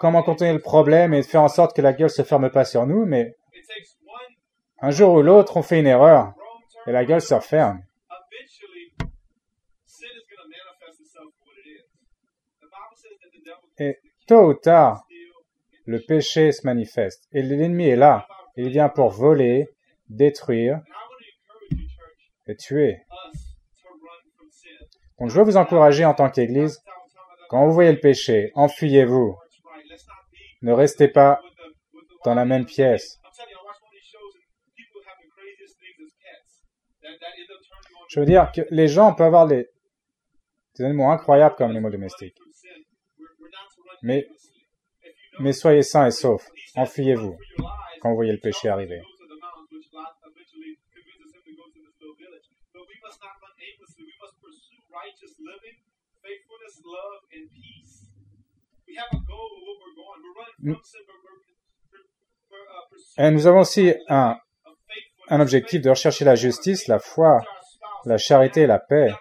comment 0.00 0.22
contenir 0.22 0.54
le 0.54 0.60
problème 0.60 1.14
et 1.14 1.22
faire 1.22 1.42
en 1.42 1.48
sorte 1.48 1.76
que 1.76 1.82
la 1.82 1.92
gueule 1.92 2.10
se 2.10 2.22
ferme 2.22 2.50
pas 2.50 2.64
sur 2.64 2.86
nous, 2.86 3.04
mais 3.04 3.36
un 4.84 4.90
jour 4.90 5.14
ou 5.14 5.22
l'autre, 5.22 5.56
on 5.56 5.62
fait 5.62 5.80
une 5.80 5.86
erreur 5.86 6.34
et 6.86 6.92
la 6.92 7.06
gueule 7.06 7.22
se 7.22 7.32
referme. 7.32 7.82
Et 13.78 13.98
tôt 14.26 14.50
ou 14.50 14.52
tard, 14.54 15.06
le 15.86 16.00
péché 16.00 16.52
se 16.52 16.66
manifeste 16.66 17.26
et 17.32 17.40
l'ennemi 17.40 17.86
est 17.86 17.96
là. 17.96 18.26
Il 18.56 18.68
vient 18.68 18.90
pour 18.90 19.08
voler, 19.08 19.70
détruire 20.10 20.82
et 22.46 22.54
tuer. 22.54 22.98
Donc 25.18 25.30
je 25.30 25.38
veux 25.38 25.44
vous 25.44 25.56
encourager 25.56 26.04
en 26.04 26.12
tant 26.12 26.28
qu'Église, 26.28 26.82
quand 27.48 27.66
vous 27.66 27.72
voyez 27.72 27.92
le 27.92 28.00
péché, 28.00 28.52
enfuyez-vous. 28.54 29.34
Ne 30.60 30.72
restez 30.72 31.08
pas 31.08 31.40
dans 32.26 32.34
la 32.34 32.44
même 32.44 32.66
pièce. 32.66 33.18
Je 38.14 38.20
veux 38.20 38.26
dire 38.26 38.52
que 38.54 38.60
les 38.70 38.86
gens 38.86 39.12
peuvent 39.12 39.26
avoir 39.26 39.48
des, 39.48 39.68
animaux 40.78 41.10
incroyables 41.10 41.56
comme 41.56 41.70
les 41.70 41.78
animaux 41.78 41.90
domestiques. 41.90 42.36
Mais, 44.02 44.28
mais 45.40 45.52
soyez 45.52 45.82
sains 45.82 46.06
et 46.06 46.12
saufs. 46.12 46.48
Enfuyez-vous 46.76 47.36
quand 48.00 48.10
vous 48.10 48.14
voyez 48.14 48.30
le 48.30 48.38
péché 48.38 48.68
arriver. 48.68 49.02
Et 63.18 63.30
nous 63.32 63.46
avons 63.48 63.60
aussi 63.60 63.92
un, 64.08 64.38
un 65.30 65.40
objectif 65.40 65.82
de 65.82 65.90
rechercher 65.90 66.24
la 66.24 66.36
justice, 66.36 66.86
la 66.86 67.00
foi, 67.00 67.40
la 68.06 68.18
charité 68.18 68.62
et 68.62 68.66
la 68.66 68.78
paix. 68.78 69.12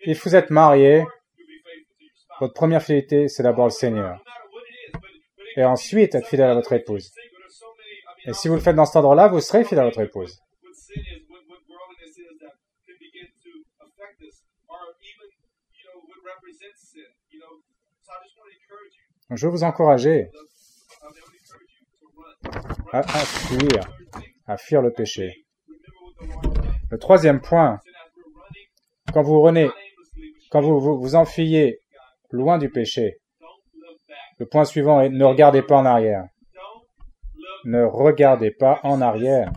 Et 0.00 0.14
vous 0.14 0.36
êtes 0.36 0.50
marié, 0.50 1.04
votre 2.38 2.54
première 2.54 2.82
fidélité, 2.82 3.28
c'est 3.28 3.42
d'abord 3.42 3.66
le 3.66 3.70
Seigneur. 3.70 4.22
Et 5.56 5.64
ensuite, 5.64 6.14
être 6.14 6.26
fidèle 6.26 6.50
à 6.50 6.54
votre 6.54 6.72
épouse. 6.72 7.12
Et 8.26 8.32
si 8.32 8.48
vous 8.48 8.54
le 8.54 8.60
faites 8.60 8.76
dans 8.76 8.84
cet 8.84 8.96
ordre-là, 8.96 9.28
vous 9.28 9.40
serez 9.40 9.64
fidèle 9.64 9.84
à 9.84 9.84
votre 9.84 10.00
épouse. 10.00 10.38
Donc, 10.62 10.74
je 19.30 19.46
veux 19.46 19.52
vous 19.52 19.64
encourager 19.64 20.30
à, 22.92 23.02
fuir, 23.02 23.80
à 24.46 24.56
fuir 24.56 24.82
le 24.82 24.92
péché. 24.92 25.46
Le 26.90 26.98
troisième 26.98 27.40
point, 27.40 27.80
quand 29.12 29.22
vous 29.22 29.40
renez, 29.40 29.68
quand 30.50 30.60
vous 30.60 30.80
vous, 30.80 31.14
enfuyez 31.16 31.80
loin 32.30 32.58
du 32.58 32.70
péché, 32.70 33.18
le 34.38 34.46
point 34.46 34.64
suivant 34.64 35.00
est 35.00 35.08
ne 35.08 35.24
regardez 35.24 35.62
pas 35.62 35.76
en 35.76 35.86
arrière. 35.86 36.24
Ne 37.64 37.84
regardez 37.84 38.52
pas 38.52 38.80
en 38.84 39.00
arrière. 39.00 39.50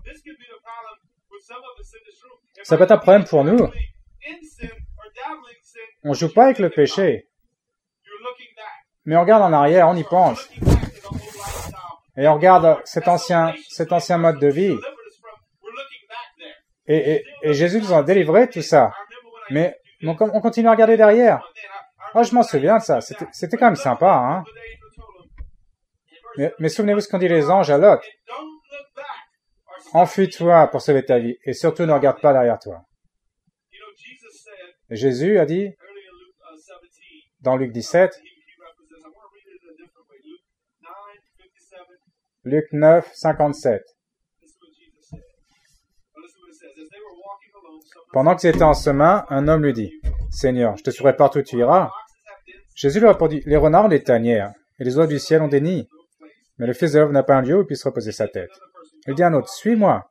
Ça 2.64 2.78
peut 2.78 2.84
être 2.84 2.92
un 2.92 2.98
problème 2.98 3.26
pour 3.26 3.44
nous. 3.44 3.70
On 6.04 6.14
joue 6.14 6.34
pas 6.34 6.46
avec 6.46 6.60
le 6.60 6.70
péché. 6.70 7.29
Mais 9.10 9.18
on 9.18 9.22
regarde 9.22 9.42
en 9.42 9.54
arrière, 9.54 9.90
on 9.90 9.96
y 9.96 10.04
pense. 10.04 10.48
Et 12.16 12.28
on 12.28 12.36
regarde 12.36 12.78
cet 12.86 13.08
ancien, 13.08 13.56
cet 13.68 13.92
ancien 13.92 14.20
mode 14.20 14.38
de 14.38 14.50
vie. 14.50 14.78
Et, 16.86 17.24
Jésus 17.42 17.82
nous 17.82 17.92
a 17.92 18.04
délivré 18.04 18.48
tout 18.48 18.62
ça. 18.62 18.94
Mais 19.50 19.76
on, 20.04 20.16
on 20.20 20.42
continue 20.42 20.68
à 20.68 20.72
regarder 20.74 20.96
derrière. 20.96 21.42
Oh, 22.14 22.22
je 22.22 22.36
m'en 22.36 22.44
souviens 22.44 22.78
de 22.78 22.84
ça. 22.84 23.00
C'était 23.02 23.58
quand 23.58 23.66
même 23.66 23.76
sympa, 23.76 24.14
hein. 24.14 24.44
Mais, 26.60 26.70
souvenez-vous 26.70 27.00
ce 27.00 27.10
qu'ont 27.10 27.18
dit 27.18 27.28
les 27.28 27.50
anges 27.50 27.72
à 27.72 27.80
Lot. 27.80 28.02
Enfuis-toi 29.92 30.68
pour 30.68 30.84
sauver 30.84 31.04
ta 31.04 31.18
vie. 31.18 31.36
Et 31.46 31.54
surtout, 31.54 31.88
ne 31.88 31.94
regarde 31.94 32.22
pas 32.22 32.32
derrière 32.32 32.60
toi. 32.60 32.84
Jésus 34.92 35.40
a 35.40 35.48
dit, 35.48 35.74
dans 37.42 37.58
Luc 37.58 37.72
17, 37.72 38.22
Luc 42.50 42.66
9, 42.72 43.08
57. 43.14 43.84
Pendant 48.12 48.36
qu'ils 48.36 48.50
étaient 48.50 48.64
en 48.64 48.74
chemin, 48.74 49.24
un 49.30 49.48
homme 49.48 49.64
lui 49.64 49.74
dit, 49.74 49.92
Seigneur, 50.32 50.76
je 50.76 50.84
te 50.84 50.90
suivrai 50.90 51.16
partout 51.16 51.40
où 51.40 51.44
tu 51.44 51.58
iras. 51.58 51.92
Jésus 52.74 53.00
lui 53.00 53.08
répondit, 53.08 53.44
les 53.46 53.56
renards 53.56 53.86
ont 53.86 53.90
des 53.90 54.04
tanières, 54.04 54.52
et 54.80 54.84
les 54.84 54.98
oiseaux 54.98 55.12
du 55.12 55.20
ciel 55.20 55.44
ont 55.44 55.48
des 55.48 55.62
nids. 55.62 55.88
Mais 56.58 56.66
le 56.66 56.74
Fils 56.74 56.94
de 56.94 57.00
l'homme 57.00 57.12
n'a 57.12 57.22
pas 57.22 57.36
un 57.36 57.44
lieu 57.44 57.58
où 57.58 57.62
il 57.62 57.68
puisse 57.68 57.84
reposer 57.84 58.12
sa 58.12 58.28
tête. 58.28 58.50
Il 59.06 59.14
dit 59.14 59.22
à 59.22 59.28
un 59.28 59.34
autre, 59.36 59.50
suis-moi. 59.50 60.10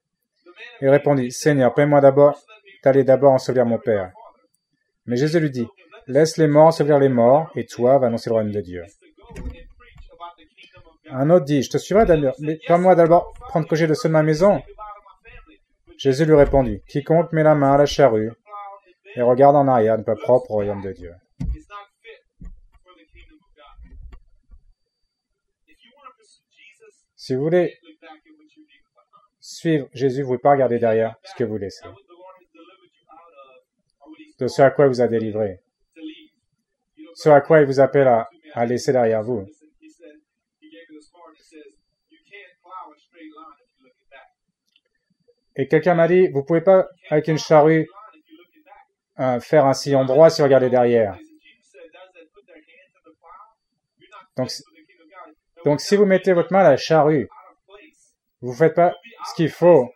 Il 0.80 0.88
répondit, 0.90 1.32
Seigneur, 1.32 1.74
paie-moi 1.74 2.00
d'abord 2.00 2.40
d'aller 2.84 3.02
d'abord 3.02 3.32
ensevelir 3.32 3.66
mon 3.66 3.78
Père. 3.78 4.12
Mais 5.06 5.16
Jésus 5.16 5.40
lui 5.40 5.50
dit, 5.50 5.66
laisse 6.06 6.36
les 6.36 6.46
morts 6.46 6.68
ensevelir 6.68 7.00
les 7.00 7.08
morts, 7.08 7.50
et 7.56 7.66
toi, 7.66 7.98
va 7.98 8.06
annoncer 8.06 8.30
le 8.30 8.34
royaume 8.34 8.52
de 8.52 8.60
Dieu. 8.60 8.84
Un 11.10 11.30
autre 11.30 11.44
dit, 11.44 11.62
je 11.62 11.70
te 11.70 11.78
suivrai 11.78 12.04
d'ailleurs, 12.06 12.34
mais 12.38 12.58
permets-moi 12.66 12.94
d'abord 12.94 13.32
prendre 13.48 13.66
congé 13.66 13.86
de 13.86 13.94
ceux 13.94 14.08
de 14.08 14.12
ma 14.12 14.22
maison. 14.22 14.62
Jésus 15.96 16.24
lui 16.24 16.34
répondit, 16.34 16.80
quiconque 16.88 17.32
met 17.32 17.42
la 17.42 17.54
main 17.54 17.72
à 17.72 17.78
la 17.78 17.86
charrue 17.86 18.30
et 19.16 19.22
regarde 19.22 19.56
en 19.56 19.66
arrière 19.66 19.96
n'est 19.98 20.04
pas 20.04 20.14
propre 20.14 20.50
au 20.50 20.54
royaume 20.54 20.82
de 20.82 20.92
Dieu. 20.92 21.12
Si 27.16 27.34
vous 27.34 27.42
voulez 27.42 27.78
suivre 29.40 29.88
Jésus, 29.92 30.22
vous 30.22 30.32
ne 30.32 30.36
pouvez 30.36 30.42
pas 30.42 30.52
regarder 30.52 30.78
derrière 30.78 31.16
ce 31.24 31.34
que 31.34 31.44
vous 31.44 31.56
laissez. 31.56 31.84
De 34.38 34.46
ce 34.46 34.62
à 34.62 34.70
quoi 34.70 34.86
il 34.86 34.88
vous 34.88 35.00
a 35.00 35.08
délivré. 35.08 35.60
Ce 37.14 37.28
à 37.28 37.40
quoi 37.40 37.60
il 37.60 37.66
vous 37.66 37.80
appelle 37.80 38.08
à 38.54 38.66
laisser 38.66 38.92
derrière 38.92 39.22
vous. 39.22 39.46
Et 45.58 45.66
quelqu'un 45.66 45.94
m'a 45.94 46.06
dit, 46.06 46.28
vous 46.28 46.44
pouvez 46.44 46.60
pas, 46.60 46.86
avec 47.10 47.26
une 47.26 47.36
charrue, 47.36 47.88
euh, 49.18 49.40
faire 49.40 49.66
un 49.66 49.72
sillon 49.72 50.04
droit 50.04 50.30
si 50.30 50.40
vous 50.40 50.44
regardez 50.44 50.70
derrière. 50.70 51.18
Donc, 54.36 54.50
donc, 55.64 55.80
si 55.80 55.96
vous 55.96 56.04
mettez 56.04 56.32
votre 56.32 56.52
main 56.52 56.60
à 56.60 56.70
la 56.70 56.76
charrue, 56.76 57.28
vous 58.40 58.52
ne 58.52 58.56
faites 58.56 58.74
pas 58.74 58.94
ce 59.28 59.34
qu'il 59.34 59.50
faut 59.50 59.92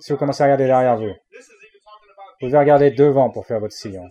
si 0.00 0.12
vous 0.12 0.18
commencez 0.18 0.42
à 0.42 0.46
regarder 0.46 0.66
derrière 0.66 0.96
vous. 0.96 1.12
Vous 2.40 2.46
devez 2.46 2.58
regarder 2.58 2.92
devant 2.92 3.30
pour 3.30 3.44
faire 3.44 3.58
votre 3.58 3.74
sillon. 3.74 4.08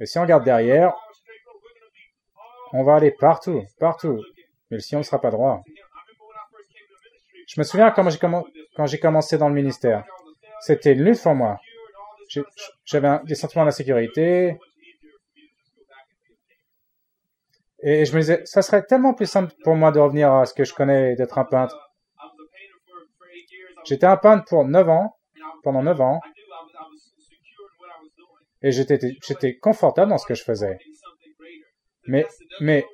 Et 0.00 0.06
si 0.06 0.18
on 0.18 0.22
regarde 0.22 0.44
derrière, 0.44 0.94
on 2.72 2.84
va 2.84 2.96
aller 2.96 3.10
partout, 3.10 3.62
partout. 3.78 4.22
Mais 4.70 4.76
le 4.76 4.80
sillon 4.80 5.00
ne 5.00 5.04
sera 5.04 5.20
pas 5.20 5.30
droit. 5.30 5.62
Je 7.48 7.60
me 7.60 7.64
souviens 7.64 7.90
quand 7.90 8.86
j'ai 8.86 8.98
commencé 8.98 9.38
dans 9.38 9.48
le 9.48 9.54
ministère. 9.54 10.04
C'était 10.60 10.92
une 10.92 11.02
lutte 11.02 11.22
pour 11.22 11.34
moi. 11.34 11.58
J'avais 12.84 13.18
des 13.24 13.34
sentiments 13.34 13.64
d'insécurité. 13.64 14.58
Et 17.82 18.04
je 18.04 18.14
me 18.14 18.20
disais, 18.20 18.42
ça 18.44 18.62
serait 18.62 18.84
tellement 18.84 19.14
plus 19.14 19.26
simple 19.26 19.52
pour 19.64 19.74
moi 19.74 19.90
de 19.90 19.98
revenir 19.98 20.32
à 20.32 20.44
ce 20.44 20.54
que 20.54 20.64
je 20.64 20.74
connais, 20.74 21.16
d'être 21.16 21.38
un 21.38 21.44
peintre. 21.44 21.76
J'étais 23.86 24.06
un 24.06 24.18
peintre 24.18 24.44
pour 24.44 24.64
9 24.66 24.88
ans, 24.90 25.16
pendant 25.62 25.82
9 25.82 26.00
ans, 26.02 26.20
et 28.62 28.70
j'étais 28.70 29.56
confortable 29.56 30.10
dans 30.10 30.18
ce 30.18 30.26
que 30.26 30.34
je 30.34 30.44
faisais. 30.44 30.78
Mais, 32.10 32.26
mais, 32.60 32.84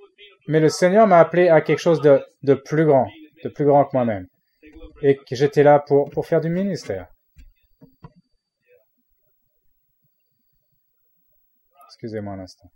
mais 0.46 0.61
le 0.61 0.68
Seigneur 0.68 1.06
m'a 1.06 1.18
appelé 1.18 1.49
à 1.49 1.62
quelque 1.62 1.78
chose 1.78 2.02
de, 2.02 2.23
de 2.42 2.52
plus 2.52 2.85
grand, 2.85 3.08
de 3.42 3.49
plus 3.49 3.64
grand 3.64 3.87
que 3.87 3.90
moi-même. 3.94 4.26
Et 5.00 5.16
que 5.16 5.35
j'étais 5.35 5.62
là 5.62 5.78
pour, 5.78 6.11
pour 6.11 6.26
faire 6.26 6.42
du 6.42 6.50
ministère. 6.50 7.08
Excusez-moi 11.87 12.35
un 12.35 12.40
instant. 12.40 12.68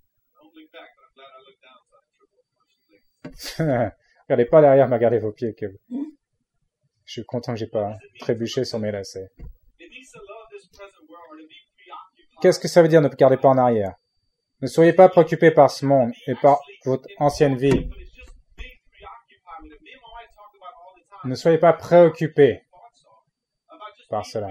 Regardez 4.29 4.47
pas 4.47 4.63
derrière, 4.63 4.89
mais 4.89 4.97
regardez 4.97 5.19
vos 5.19 5.33
pieds. 5.33 5.55
Que... 5.55 5.67
Je 7.05 7.13
suis 7.13 7.25
content 7.25 7.53
que 7.53 7.59
j'ai 7.59 7.67
pas 7.67 7.99
trébuché 8.21 8.65
sur 8.65 8.79
mes 8.79 8.91
lacets. 8.91 9.29
Qu'est-ce 12.41 12.59
que 12.59 12.69
ça 12.69 12.81
veut 12.81 12.89
dire 12.89 13.03
ne 13.03 13.09
regardez 13.09 13.37
pas 13.37 13.49
en 13.49 13.59
arrière? 13.59 13.95
Ne 14.63 14.67
soyez 14.67 14.93
pas 14.93 15.09
préoccupés 15.09 15.51
par 15.51 15.71
ce 15.71 15.87
monde 15.87 16.13
et 16.27 16.35
par 16.35 16.61
votre 16.85 17.09
ancienne 17.19 17.57
vie. 17.57 17.91
Ne 21.25 21.35
soyez 21.35 21.59
pas 21.59 21.73
préoccupés 21.73 22.63
par 24.09 24.27
cela. 24.27 24.49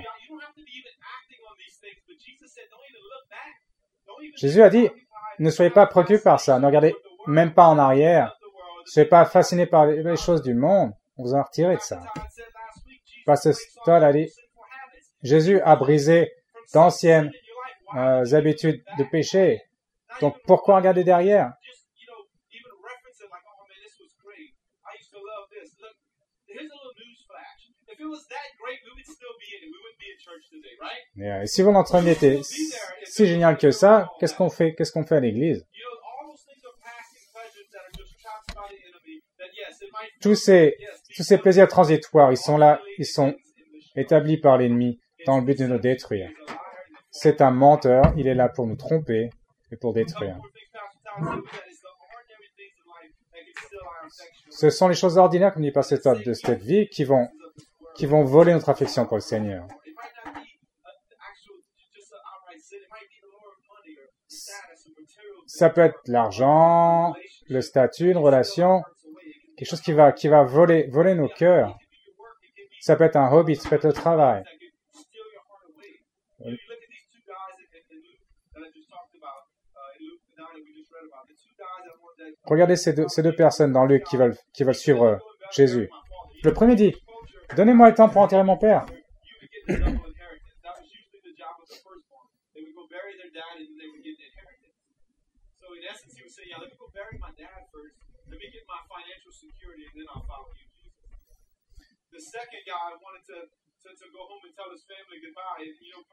Jésus 4.36 4.62
a 4.62 4.70
dit, 4.70 4.90
ne 5.40 5.50
soyez 5.50 5.72
pas 5.72 5.86
préoccupés 5.86 6.24
par 6.24 6.40
ça. 6.40 6.60
Ne 6.60 6.66
regardez 6.66 6.96
même 7.28 7.54
pas 7.54 7.68
en 7.68 7.78
arrière. 7.78 8.38
Ne 8.86 8.92
soyez 8.92 9.08
pas 9.08 9.26
fascinés 9.26 9.66
par 9.66 9.86
les 9.86 10.18
choses 10.18 10.42
du 10.42 10.54
monde. 10.54 10.94
On 11.18 11.24
vous 11.24 11.34
en 11.34 11.44
retirez 11.44 11.76
de 11.76 11.82
ça. 11.82 12.02
All 13.28 13.38
Stoll 13.38 14.04
a 14.04 14.12
dit. 14.12 14.32
Jésus 15.22 15.60
a 15.62 15.76
brisé 15.76 16.32
d'anciennes 16.74 17.32
euh, 17.96 18.34
habitudes 18.34 18.84
de 18.98 19.04
péché. 19.04 19.62
Donc 20.22 20.38
pourquoi 20.46 20.78
regarder 20.78 21.04
derrière? 21.04 21.54
Et, 31.18 31.48
si 31.48 31.62
votre 31.62 31.78
entraînement 31.78 32.12
était 32.12 32.40
si 32.44 33.28
génial 33.28 33.58
que 33.58 33.72
ça, 33.72 34.10
qu'est-ce 34.20 34.36
qu'on 34.36 34.50
fait 34.50 34.74
Qu'est-ce 34.76 34.92
qu'on 34.92 35.06
fait 35.06 35.18
à 35.18 35.20
l'église? 35.20 35.66
Tous 40.22 40.36
ces 40.36 40.78
tous 41.16 41.24
ces 41.24 41.38
plaisirs 41.38 41.68
transitoires, 41.68 42.32
ils 42.32 42.38
sont 42.38 42.58
là, 42.58 42.82
ils 42.98 43.06
sont 43.06 43.36
établis 43.96 44.38
par 44.38 44.58
l'ennemi 44.58 45.00
dans 45.26 45.40
le 45.40 45.46
but 45.46 45.60
de 45.60 45.66
nous 45.66 45.80
détruire. 45.80 46.30
C'est 47.12 47.42
un 47.42 47.52
menteur, 47.52 48.14
il 48.16 48.28
est 48.28 48.36
là 48.36 48.50
pour 48.50 48.68
nous 48.68 48.76
tromper 48.76 49.30
et 49.72 49.78
pour 49.78 49.94
détruire. 49.94 50.38
Ce 54.50 54.70
sont 54.70 54.88
les 54.88 54.96
choses 54.96 55.18
ordinaires, 55.18 55.54
comme 55.54 55.64
dit 55.64 55.72
Pasteur 55.72 56.02
Todd, 56.02 56.24
de 56.24 56.34
cette 56.34 56.62
vie 56.62 56.88
qui 56.90 57.04
vont, 57.04 57.28
qui 57.96 58.06
vont 58.06 58.24
voler 58.24 58.54
notre 58.54 58.70
affection 58.70 59.06
pour 59.06 59.18
le 59.18 59.22
Seigneur. 59.22 59.68
Ça 65.48 65.70
peut 65.70 65.82
être 65.82 66.00
l'argent, 66.08 67.14
le 67.50 67.62
statut, 67.62 68.12
une 68.12 68.18
relation, 68.18 68.84
quelque 69.58 69.70
chose 69.70 69.82
qui 69.82 69.92
va, 69.92 70.12
qui 70.12 70.28
va 70.28 70.44
voler, 70.44 70.88
voler 70.88 71.16
nos 71.16 71.28
cœurs. 71.28 71.78
Ça 72.80 72.96
peut 72.96 73.04
être 73.04 73.18
un 73.18 73.32
hobby, 73.32 73.56
ça 73.56 73.68
peut 73.70 73.76
être 73.76 73.86
le 73.86 73.94
travail. 73.94 74.44
Regardez 82.46 82.76
ces 82.76 82.94
deux, 82.94 83.36
personnes 83.36 83.74
dans 83.74 83.86
Luc 83.86 84.04
qui 84.04 84.18
veulent, 84.18 84.36
qui 84.54 84.64
veulent 84.64 84.76
suivre 84.76 85.04
euh, 85.04 85.18
Jésus. 85.52 85.90
Le 86.44 86.54
premier 86.54 86.76
dit, 86.76 86.96
donnez-moi 87.56 87.90
le 87.90 87.96
temps 87.96 88.10
pour 88.10 88.22
enterrer 88.22 88.44
mon 88.44 88.58
père. 88.58 88.86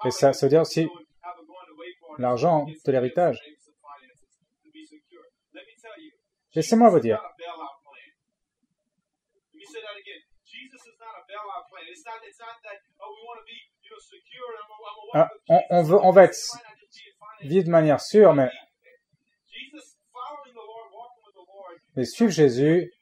Et 0.04 0.10
ça, 0.10 0.30
veut 0.30 0.48
dire 0.48 0.60
aussi 0.60 0.88
l'argent 2.18 2.66
de 2.66 2.92
l'héritage. 2.92 3.40
get 3.42 3.56
some 3.60 3.74
finances 3.82 4.22
to 4.62 4.70
be 4.70 4.84
secure. 4.86 5.24
Let 5.52 5.64
me 5.66 5.74
tell 5.74 5.74
you, 5.74 5.75
Laissez-moi 6.54 6.88
vous 6.88 7.00
dire, 7.00 7.20
Ah, 15.14 15.30
on, 15.48 15.82
veut, 15.82 15.98
on 16.02 16.12
va 16.12 16.24
être 16.24 16.36
vivre 17.42 17.64
de 17.66 17.70
manière 17.70 18.00
sûre, 18.00 18.34
mais, 18.34 18.50
mais 21.94 22.04
suivre 22.04 22.30
Jésus, 22.32 22.92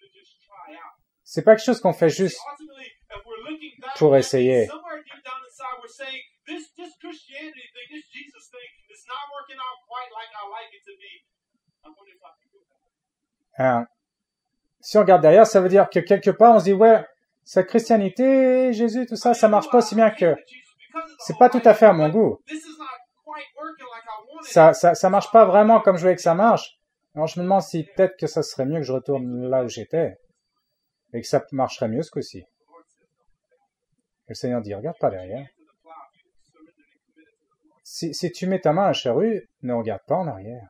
c'est 1.23 1.43
pas 1.43 1.57
quelque 1.57 1.65
chose 1.65 1.81
qu'on 1.81 1.93
fait 1.93 2.09
juste 2.09 2.39
Pour 3.99 4.17
essayer. 4.17 4.69
Hein. 13.59 13.87
Si 14.81 14.99
on 14.99 15.01
regarde 15.01 15.23
derrière, 15.23 15.47
ça 15.47 15.61
veut 15.61 15.69
dire 15.69 15.89
que 15.89 16.01
quelque 16.01 16.31
part, 16.31 16.55
on 16.55 16.59
se 16.59 16.65
dit, 16.65 16.73
ouais, 16.73 17.05
cette 17.45 17.67
chrétienté, 17.67 18.73
Jésus, 18.73 19.07
tout 19.07 19.17
ça, 19.17 19.35
ça 19.35 19.49
marche 19.49 19.71
pas 19.71 19.79
aussi 19.79 19.95
bien 19.95 20.11
que, 20.11 20.35
c'est 21.19 21.39
pas 21.39 21.49
tout 21.49 21.63
à 21.65 21.75
fait 21.75 21.87
à 21.87 21.93
mon 21.93 22.09
goût. 22.09 22.39
Ça, 24.43 24.73
ça, 24.73 24.95
ça 24.95 25.11
marche 25.11 25.31
pas 25.31 25.45
vraiment 25.45 25.81
comme 25.81 25.97
je 25.97 26.03
voulais 26.03 26.17
que 26.17 26.23
ça 26.23 26.35
marche. 26.35 26.79
Alors 27.15 27.27
je 27.27 27.39
me 27.39 27.45
demande 27.45 27.63
si 27.63 27.85
peut-être 27.85 28.17
que 28.19 28.27
ça 28.27 28.43
serait 28.43 28.67
mieux 28.67 28.79
que 28.79 28.85
je 28.85 28.93
retourne 28.93 29.49
là 29.49 29.65
où 29.65 29.69
j'étais. 29.69 30.17
Et 31.13 31.21
que 31.21 31.27
ça 31.27 31.45
marcherait 31.53 31.89
mieux 31.89 32.03
ce 32.03 32.11
coup-ci. 32.11 32.45
Le 34.29 34.35
Seigneur 34.35 34.61
dit, 34.61 34.75
regarde 34.75 34.99
pas 34.99 35.11
derrière. 35.11 35.47
Si, 37.85 38.15
si 38.15 38.33
tu 38.33 38.47
mets 38.47 38.61
ta 38.61 38.73
main 38.73 38.85
à 38.85 38.87
la 38.89 38.93
charrue, 38.93 39.49
ne 39.63 39.73
regarde 39.75 40.03
pas 40.07 40.17
en 40.17 40.27
arrière. 40.27 40.69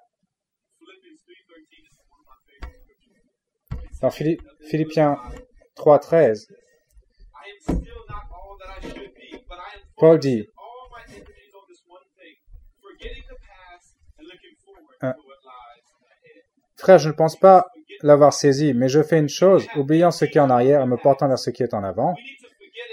Forward 14.64 14.84
Hein. 15.00 15.12
to 15.12 15.22
what 15.26 15.36
lies 15.44 15.82
ahead. 16.10 16.44
Frère, 16.76 16.98
je 16.98 17.08
ne 17.08 17.14
pense 17.14 17.36
pas 17.36 17.66
l'avoir 18.02 18.32
saisi, 18.32 18.74
mais 18.74 18.88
je 18.88 19.02
fais 19.02 19.18
une 19.18 19.28
chose, 19.28 19.66
oubliant 19.76 20.10
ce 20.10 20.24
qui 20.24 20.38
est 20.38 20.40
en 20.40 20.50
arrière 20.50 20.82
et 20.82 20.86
me 20.86 20.96
portant 20.96 21.28
vers 21.28 21.38
ce 21.38 21.50
qui 21.50 21.62
est 21.62 21.74
en 21.74 21.84
avant. 21.84 22.14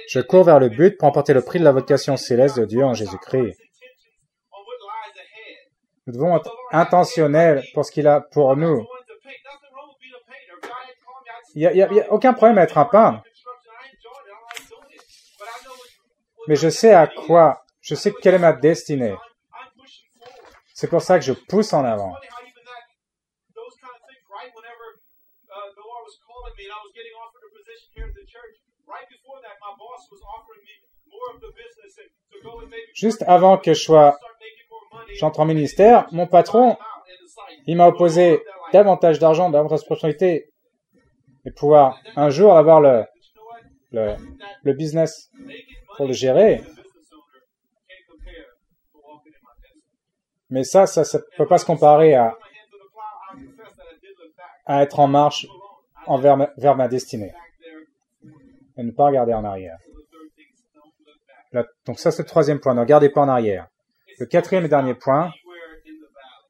Je 0.09 0.19
cours 0.19 0.43
vers 0.43 0.59
le 0.59 0.69
but 0.69 0.97
pour 0.97 1.07
emporter 1.07 1.33
le 1.33 1.41
prix 1.41 1.59
de 1.59 1.63
la 1.63 1.71
vocation 1.71 2.17
céleste 2.17 2.59
de 2.59 2.65
Dieu 2.65 2.83
en 2.83 2.93
Jésus-Christ. 2.93 3.57
Nous 6.07 6.13
devons 6.13 6.35
être 6.35 6.51
intentionnels 6.71 7.63
pour 7.73 7.85
ce 7.85 7.91
qu'il 7.91 8.07
a 8.07 8.21
pour 8.21 8.55
nous. 8.57 8.85
Il 11.55 11.69
n'y 11.69 11.81
a, 11.81 12.11
aucun 12.11 12.33
problème 12.33 12.57
à 12.57 12.63
être 12.63 12.77
un 12.77 12.89
what 12.91 13.23
mais 16.47 16.55
je 16.55 16.69
sais 16.69 16.93
à 16.93 17.07
quoi, 17.07 17.63
je 17.81 17.95
sais 17.95 18.11
quelle 18.21 18.35
est 18.35 18.39
ma 18.39 18.53
destinée. 18.53 19.15
C'est 20.73 20.89
pour 20.89 21.01
ça 21.01 21.19
que 21.19 21.25
je 21.25 21.33
pousse 21.33 21.73
en 21.73 21.85
avant. 21.85 22.15
Juste 32.93 33.23
avant 33.27 33.57
que 33.57 33.73
je 33.73 33.81
sois, 33.81 34.19
j'entre 35.15 35.39
en 35.39 35.45
ministère, 35.45 36.07
mon 36.11 36.27
patron, 36.27 36.77
il 37.67 37.77
m'a 37.77 37.87
opposé 37.87 38.43
davantage 38.73 39.19
d'argent, 39.19 39.49
davantage 39.49 39.81
de 39.81 39.85
propriété, 39.85 40.50
et 41.45 41.51
pouvoir 41.51 41.99
un 42.15 42.29
jour 42.29 42.55
avoir 42.55 42.81
le, 42.81 43.05
le, 43.91 44.15
le 44.63 44.73
business 44.73 45.29
pour 45.97 46.07
le 46.07 46.13
gérer. 46.13 46.63
Mais 50.49 50.63
ça, 50.63 50.85
ça 50.85 51.01
ne 51.01 51.37
peut 51.37 51.47
pas 51.47 51.57
se 51.57 51.65
comparer 51.65 52.13
à, 52.13 52.37
à 54.65 54.83
être 54.83 54.99
en 54.99 55.07
marche 55.07 55.47
envers 56.07 56.35
ma, 56.37 56.51
vers 56.57 56.75
ma 56.75 56.87
destinée 56.87 57.33
et 58.77 58.83
ne 58.83 58.91
pas 58.91 59.05
regarder 59.07 59.33
en 59.33 59.43
arrière. 59.43 59.77
Donc 61.85 61.99
ça, 61.99 62.11
c'est 62.11 62.23
le 62.23 62.27
troisième 62.27 62.59
point. 62.59 62.73
Ne 62.73 62.79
regardez 62.81 63.09
pas 63.09 63.21
en 63.21 63.29
arrière. 63.29 63.67
Le 64.19 64.25
quatrième 64.25 64.65
et 64.65 64.69
dernier 64.69 64.93
point, 64.93 65.31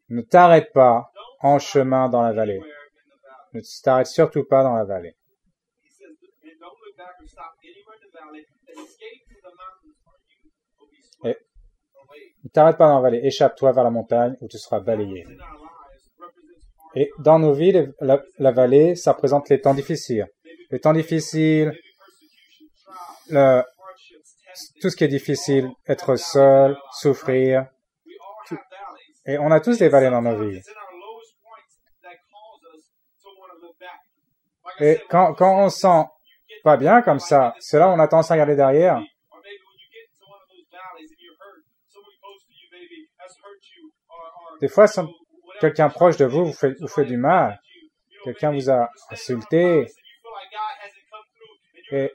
ne 0.10 0.22
t'arrête 0.22 0.72
pas 0.74 1.12
en 1.40 1.58
chemin 1.58 2.10
dans 2.10 2.22
la 2.22 2.34
vallée. 2.34 2.62
Ne 3.54 3.62
t'arrête 3.84 4.08
surtout 4.08 4.44
pas 4.46 4.64
dans 4.64 4.76
la 4.76 4.86
vallée. 4.86 5.16
Et 11.26 11.38
ne 12.44 12.50
t'arrête 12.50 12.78
pas 12.78 12.88
dans 12.88 12.96
la 12.96 13.02
vallée. 13.02 13.20
Échappe-toi 13.24 13.72
vers 13.72 13.84
la 13.84 13.90
montagne 13.92 14.36
où 14.42 14.48
tu 14.48 14.58
seras 14.58 14.80
balayé. 14.80 15.26
Et 16.96 17.10
dans 17.20 17.40
nos 17.40 17.54
vies, 17.54 17.74
la, 18.02 18.22
la 18.38 18.52
vallée, 18.52 18.96
ça 18.96 19.14
représente 19.14 19.50
les 19.50 19.62
temps 19.62 19.74
difficiles. 19.74 20.28
Les 20.72 20.80
temps 20.80 20.94
difficiles, 20.94 21.72
le, 23.30 23.62
tout 24.82 24.90
ce 24.90 24.96
qui 24.98 25.04
est 25.06 25.08
difficile, 25.08 25.70
être 25.88 26.16
seul, 26.18 26.78
souffrir. 26.94 27.68
tout- 28.48 28.58
Et 29.26 29.38
on 29.38 29.52
a 29.52 29.60
tous 29.62 29.78
des 29.78 29.88
vallées 29.90 30.10
dans 30.10 30.22
nos 30.22 30.38
vies. 30.38 30.62
Et 34.80 35.00
quand, 35.10 35.34
quand 35.34 35.64
on 35.64 35.70
se 35.70 35.80
sent 35.80 36.06
pas 36.64 36.78
bien 36.78 37.02
comme 37.02 37.20
ça, 37.20 37.56
c'est 37.60 37.80
là 37.80 37.90
où 37.90 37.92
on 37.92 38.00
a 38.00 38.08
tendance 38.08 38.32
à 38.32 38.36
regarder 38.36 38.56
derrière. 38.56 39.02
Des 44.62 44.68
fois, 44.68 44.86
quelqu'un 45.60 45.90
proche 45.90 46.18
de 46.18 46.26
vous 46.26 46.46
vous 46.46 46.54
fait, 46.54 46.80
vous 46.80 46.88
fait 46.88 47.06
du 47.06 47.18
mal. 47.18 47.60
Quelqu'un 48.24 48.52
vous 48.52 48.70
a 48.70 48.90
insulté. 49.10 49.88
Et, 51.92 52.12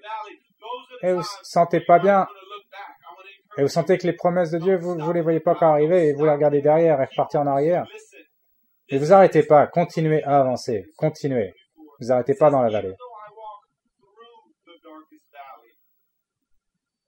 vous 1.02 1.22
sentez 1.42 1.80
pas 1.80 1.98
bien. 1.98 2.26
Et 3.58 3.62
vous 3.62 3.68
sentez 3.68 3.98
que 3.98 4.06
les 4.06 4.12
promesses 4.12 4.50
de 4.50 4.58
Dieu, 4.58 4.76
vous, 4.76 4.96
vous 4.96 5.12
les 5.12 5.22
voyez 5.22 5.40
pas 5.40 5.52
encore 5.52 5.72
arriver 5.72 6.08
et 6.08 6.12
vous 6.12 6.24
les 6.24 6.30
regardez 6.30 6.60
derrière 6.60 7.00
et 7.00 7.04
repartez 7.06 7.38
en 7.38 7.46
arrière. 7.46 7.86
Et 8.88 8.98
vous 8.98 9.12
arrêtez 9.12 9.42
pas. 9.42 9.66
Continuez 9.66 10.22
à 10.22 10.38
avancer. 10.38 10.86
Continuez. 10.96 11.52
Vous 12.00 12.12
arrêtez 12.12 12.34
pas 12.34 12.50
dans 12.50 12.62
la 12.62 12.70
vallée. 12.70 12.94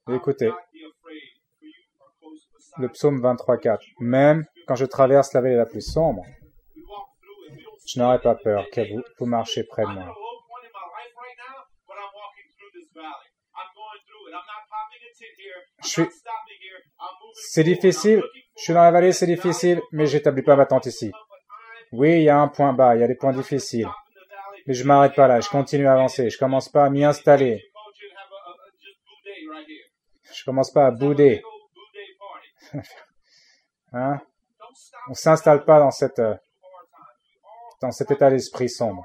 Et 0.09 0.15
écoutez, 0.15 0.51
le 2.77 2.89
psaume 2.89 3.21
23.4. 3.21 3.79
Même 3.99 4.45
quand 4.67 4.75
je 4.75 4.85
traverse 4.85 5.33
la 5.33 5.41
vallée 5.41 5.55
la 5.55 5.65
plus 5.65 5.81
sombre, 5.81 6.23
je 7.87 7.99
n'aurai 7.99 8.19
pas 8.19 8.35
peur 8.35 8.65
car 8.71 8.85
vous, 8.85 9.01
vous 9.19 9.25
marchez 9.25 9.63
près 9.63 9.83
de 9.83 9.89
moi. 9.89 10.15
Je 15.83 15.87
suis, 15.87 16.07
c'est 17.33 17.63
difficile. 17.63 18.23
Je 18.57 18.63
suis 18.63 18.73
dans 18.73 18.83
la 18.83 18.91
vallée, 18.91 19.11
c'est 19.11 19.25
difficile, 19.25 19.81
mais 19.91 20.05
j'établis 20.05 20.43
pas 20.43 20.55
ma 20.55 20.65
tente 20.65 20.85
ici. 20.85 21.11
Oui, 21.91 22.17
il 22.17 22.23
y 22.23 22.29
a 22.29 22.39
un 22.39 22.47
point 22.47 22.73
bas, 22.73 22.95
il 22.95 23.01
y 23.01 23.03
a 23.03 23.07
des 23.07 23.15
points 23.15 23.33
difficiles. 23.33 23.87
Mais 24.67 24.73
je 24.73 24.83
m'arrête 24.83 25.15
pas 25.15 25.27
là, 25.27 25.39
je 25.39 25.49
continue 25.49 25.87
à 25.87 25.93
avancer. 25.93 26.29
Je 26.29 26.37
commence 26.37 26.69
pas 26.69 26.85
à 26.85 26.89
m'y 26.89 27.03
installer. 27.03 27.63
Je 30.33 30.43
commence 30.45 30.71
pas 30.71 30.87
à 30.87 30.91
bouder. 30.91 31.41
Hein? 33.91 34.19
On 35.09 35.15
s'installe 35.15 35.65
pas 35.65 35.79
dans 35.79 35.89
cette, 35.89 36.19
euh, 36.19 36.35
dans 37.81 37.89
cet 37.89 38.11
état 38.11 38.29
d'esprit 38.29 38.69
sombre. 38.69 39.03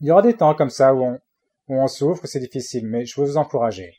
Il 0.00 0.08
y 0.08 0.10
aura 0.10 0.20
des 0.20 0.36
temps 0.36 0.54
comme 0.54 0.68
ça 0.68 0.92
où 0.92 1.02
on, 1.02 1.20
où 1.68 1.80
on 1.80 1.86
souffre, 1.86 2.26
c'est 2.26 2.40
difficile, 2.40 2.86
mais 2.86 3.06
je 3.06 3.18
veux 3.18 3.26
vous 3.26 3.38
encourager. 3.38 3.96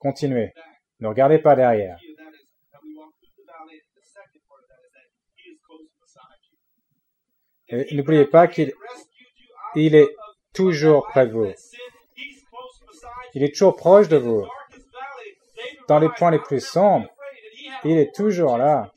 Continuez. 0.00 0.52
Ne 0.98 1.06
regardez 1.06 1.38
pas 1.38 1.54
derrière. 1.54 1.96
Et 7.68 7.94
n'oubliez 7.94 8.26
pas 8.26 8.46
qu'il 8.46 8.72
il 9.76 9.94
est 9.94 10.16
toujours 10.54 11.06
près 11.06 11.26
de 11.26 11.32
vous. 11.32 11.52
Il 13.34 13.42
est 13.42 13.52
toujours 13.52 13.76
proche 13.76 14.08
de 14.08 14.16
vous. 14.16 14.46
Dans 15.88 15.98
les 15.98 16.08
points 16.08 16.30
les 16.30 16.38
plus 16.38 16.60
sombres, 16.60 17.08
il 17.84 17.98
est 17.98 18.14
toujours 18.14 18.56
là. 18.56 18.90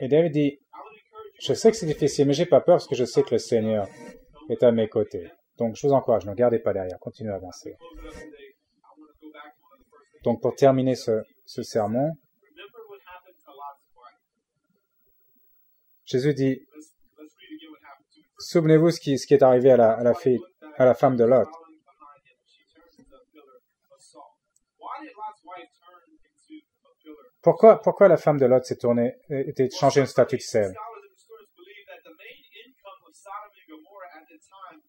Et 0.00 0.08
David 0.08 0.32
dit, 0.32 0.58
je 1.40 1.54
sais 1.54 1.70
que 1.70 1.76
c'est 1.76 1.86
difficile, 1.86 2.26
mais 2.26 2.32
j'ai 2.32 2.46
pas 2.46 2.60
peur 2.60 2.76
parce 2.76 2.88
que 2.88 2.94
je 2.94 3.04
sais 3.04 3.22
que 3.22 3.32
le 3.32 3.38
Seigneur 3.38 3.86
est 4.48 4.62
à 4.62 4.72
mes 4.72 4.88
côtés. 4.88 5.30
Donc 5.62 5.76
je 5.76 5.86
vous 5.86 5.92
encourage, 5.92 6.26
ne 6.26 6.34
gardez 6.34 6.58
pas 6.58 6.72
derrière, 6.72 6.98
continuez 6.98 7.30
à 7.30 7.36
avancer. 7.36 7.76
Donc 10.24 10.42
pour 10.42 10.56
terminer 10.56 10.96
ce, 10.96 11.22
sermon, 11.46 12.16
Jésus 16.04 16.34
dit, 16.34 16.66
souvenez-vous 18.40 18.90
ce 18.90 18.98
qui, 19.00 19.12
est 19.12 19.42
arrivé 19.44 19.70
à 19.70 19.76
la, 20.02 20.14
fille, 20.14 20.40
à 20.78 20.84
la 20.84 20.94
femme 20.94 21.14
de 21.14 21.22
Lot. 21.22 21.48
Pourquoi, 27.40 28.08
la 28.08 28.16
femme 28.16 28.38
de 28.38 28.46
Lot 28.46 28.64
s'est 28.64 28.78
tournée, 28.78 29.14
était 29.30 29.70
changée 29.70 30.00
une 30.00 30.06
statue 30.06 30.38
de 30.38 30.42
sel? 30.42 30.74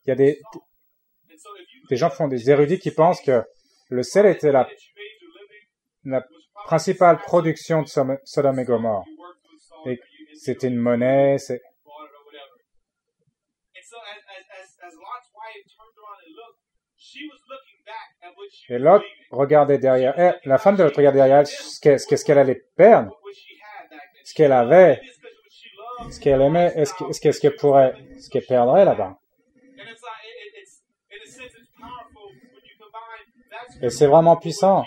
Il 0.05 0.09
y 0.09 0.11
a 0.11 0.15
des, 0.15 0.41
des 1.89 1.95
gens 1.95 2.09
font 2.09 2.27
des 2.27 2.49
érudits 2.49 2.79
qui 2.79 2.91
pensent 2.91 3.21
que 3.21 3.43
le 3.89 4.03
sel 4.03 4.25
était 4.25 4.51
la, 4.51 4.67
principale 6.65 7.17
production 7.19 7.81
de 7.81 7.87
Sodome 7.87 8.59
et 8.59 8.63
Gomorre. 8.65 9.05
Et 9.85 9.99
c'était 10.33 10.67
une 10.67 10.77
monnaie, 10.77 11.37
c'est, 11.37 11.61
et 18.69 18.77
l'autre 18.79 19.05
regardait 19.31 19.77
derrière 19.77 20.17
elle, 20.17 20.39
la 20.45 20.57
femme 20.57 20.75
de 20.75 20.83
l'autre 20.83 20.97
regardait 20.97 21.19
derrière 21.19 21.39
elle 21.39 21.47
ce 21.47 21.79
qu'elle 21.79 21.99
ce 21.99 22.25
qu'elle 22.25 22.37
allait 22.37 22.63
perdre, 22.75 23.11
ce 24.23 24.33
qu'elle 24.33 24.51
avait, 24.51 25.01
ce 26.09 26.19
qu'elle 26.19 26.41
aimait, 26.41 26.71
est-ce 26.75 26.93
que- 26.93 27.09
est-ce 27.09 27.19
qu'elle 27.21 27.33
ce 27.33 27.39
qu'elle 27.41 27.55
pourrait, 27.55 27.93
ce 28.19 28.29
qu'elle 28.29 28.45
perdrait 28.45 28.85
là-bas. 28.85 29.19
Et 33.83 33.89
c'est 33.89 34.07
vraiment 34.07 34.37
puissant. 34.37 34.85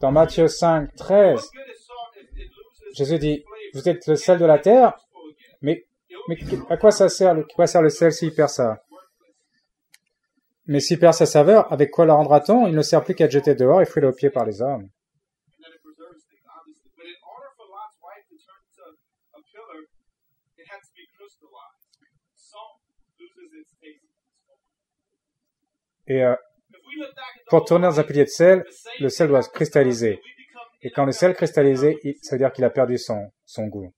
Dans 0.00 0.12
Matthieu 0.12 0.46
5, 0.48 0.94
13, 0.94 1.50
Jésus 2.94 3.18
dit, 3.18 3.44
vous 3.74 3.88
êtes 3.88 4.06
le 4.06 4.14
sel 4.16 4.38
de 4.38 4.44
la 4.44 4.58
terre, 4.58 4.94
mais, 5.60 5.84
mais 6.28 6.38
à 6.70 6.76
quoi 6.76 6.90
ça 6.92 7.08
sert, 7.08 7.34
le- 7.34 7.42
à 7.42 7.54
quoi 7.54 7.66
sert 7.66 7.82
le 7.82 7.88
sel 7.88 8.12
s'il 8.12 8.32
perd 8.34 8.48
ça 8.48 8.82
Mais 10.66 10.80
s'il 10.80 10.98
perd 10.98 11.14
sa 11.14 11.26
saveur, 11.26 11.72
avec 11.72 11.90
quoi 11.90 12.06
la 12.06 12.14
rendra-t-on? 12.14 12.66
Il 12.68 12.74
ne 12.74 12.82
sert 12.82 13.02
plus 13.02 13.14
qu'à 13.14 13.24
être 13.24 13.30
jeté 13.32 13.54
dehors 13.54 13.80
et 13.82 13.86
foulé 13.86 14.06
aux 14.06 14.12
pieds 14.12 14.30
par 14.30 14.44
les 14.44 14.62
hommes. 14.62 14.88
Et 26.12 26.34
pour 27.48 27.64
tourner 27.64 27.86
dans 27.86 27.98
un 27.98 28.04
pilier 28.04 28.24
de 28.24 28.28
sel, 28.28 28.64
le 29.00 29.08
sel 29.08 29.28
doit 29.28 29.42
se 29.42 29.48
cristalliser. 29.48 30.20
Et 30.82 30.90
quand 30.90 31.04
le 31.04 31.12
sel 31.12 31.34
cristallisé, 31.34 31.98
ça 32.22 32.34
veut 32.34 32.38
dire 32.38 32.52
qu'il 32.52 32.64
a 32.64 32.70
perdu 32.70 32.98
son, 32.98 33.30
goût. 33.68 33.92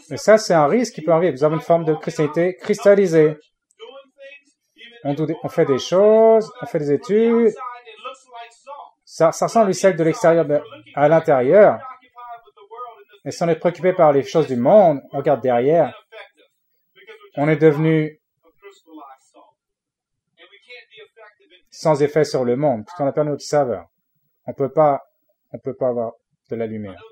Said. 0.00 0.18
ça, 0.18 0.38
c'est 0.38 0.54
un 0.54 0.66
risque 0.66 0.94
qui 0.94 1.02
peut 1.02 1.10
arriver. 1.10 1.32
Vous 1.32 1.44
avez 1.44 1.56
une 1.56 1.60
forme 1.60 1.84
de 1.84 1.94
christianité 1.94 2.54
cristallisée. 2.56 3.36
On 5.04 5.48
fait 5.48 5.64
des 5.64 5.78
choses, 5.78 6.52
on 6.60 6.66
fait 6.66 6.78
des 6.78 6.92
études. 6.92 7.46
outside, 7.46 7.86
it 7.86 7.98
looks 8.04 8.24
like 8.32 8.52
salt. 8.52 8.98
Ça, 9.18 9.32
ça 9.32 9.46
ressemble 9.46 9.70
au 9.70 9.72
sel 9.72 9.96
de 9.96 10.04
l'extérieur 10.04 10.46
à 10.94 11.08
l'intérieur. 11.08 11.80
Et 13.24 13.32
si 13.32 13.42
on 13.42 13.48
est 13.48 13.56
préoccupé 13.56 13.92
par 13.92 14.12
les 14.12 14.22
choses 14.22 14.46
du 14.46 14.54
monde, 14.54 15.00
on 15.10 15.18
regarde 15.18 15.42
derrière. 15.42 15.92
On 17.36 17.48
est 17.48 17.56
devenu 17.56 18.20
sans 21.68 22.00
effet 22.00 22.22
sur 22.22 22.44
le 22.44 22.54
monde, 22.54 22.84
puisqu'on 22.84 23.08
a 23.08 23.12
perdu 23.12 23.30
notre 23.30 23.42
saveur. 23.42 23.86
On 24.46 24.52
on 24.52 24.54
peut 24.54 24.72
pas 25.74 25.88
avoir 25.88 26.12
de 26.48 26.54
la 26.54 26.66
lumière. 26.68 27.02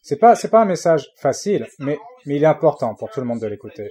C'est 0.00 0.18
pas, 0.18 0.36
pas 0.36 0.62
un 0.62 0.66
message 0.66 1.10
facile, 1.16 1.66
mais 1.80 1.98
il 2.26 2.44
est 2.44 2.46
important 2.46 2.94
pour 2.94 3.10
tout 3.10 3.18
le 3.18 3.26
monde 3.26 3.40
de 3.40 3.48
l'écouter. 3.48 3.90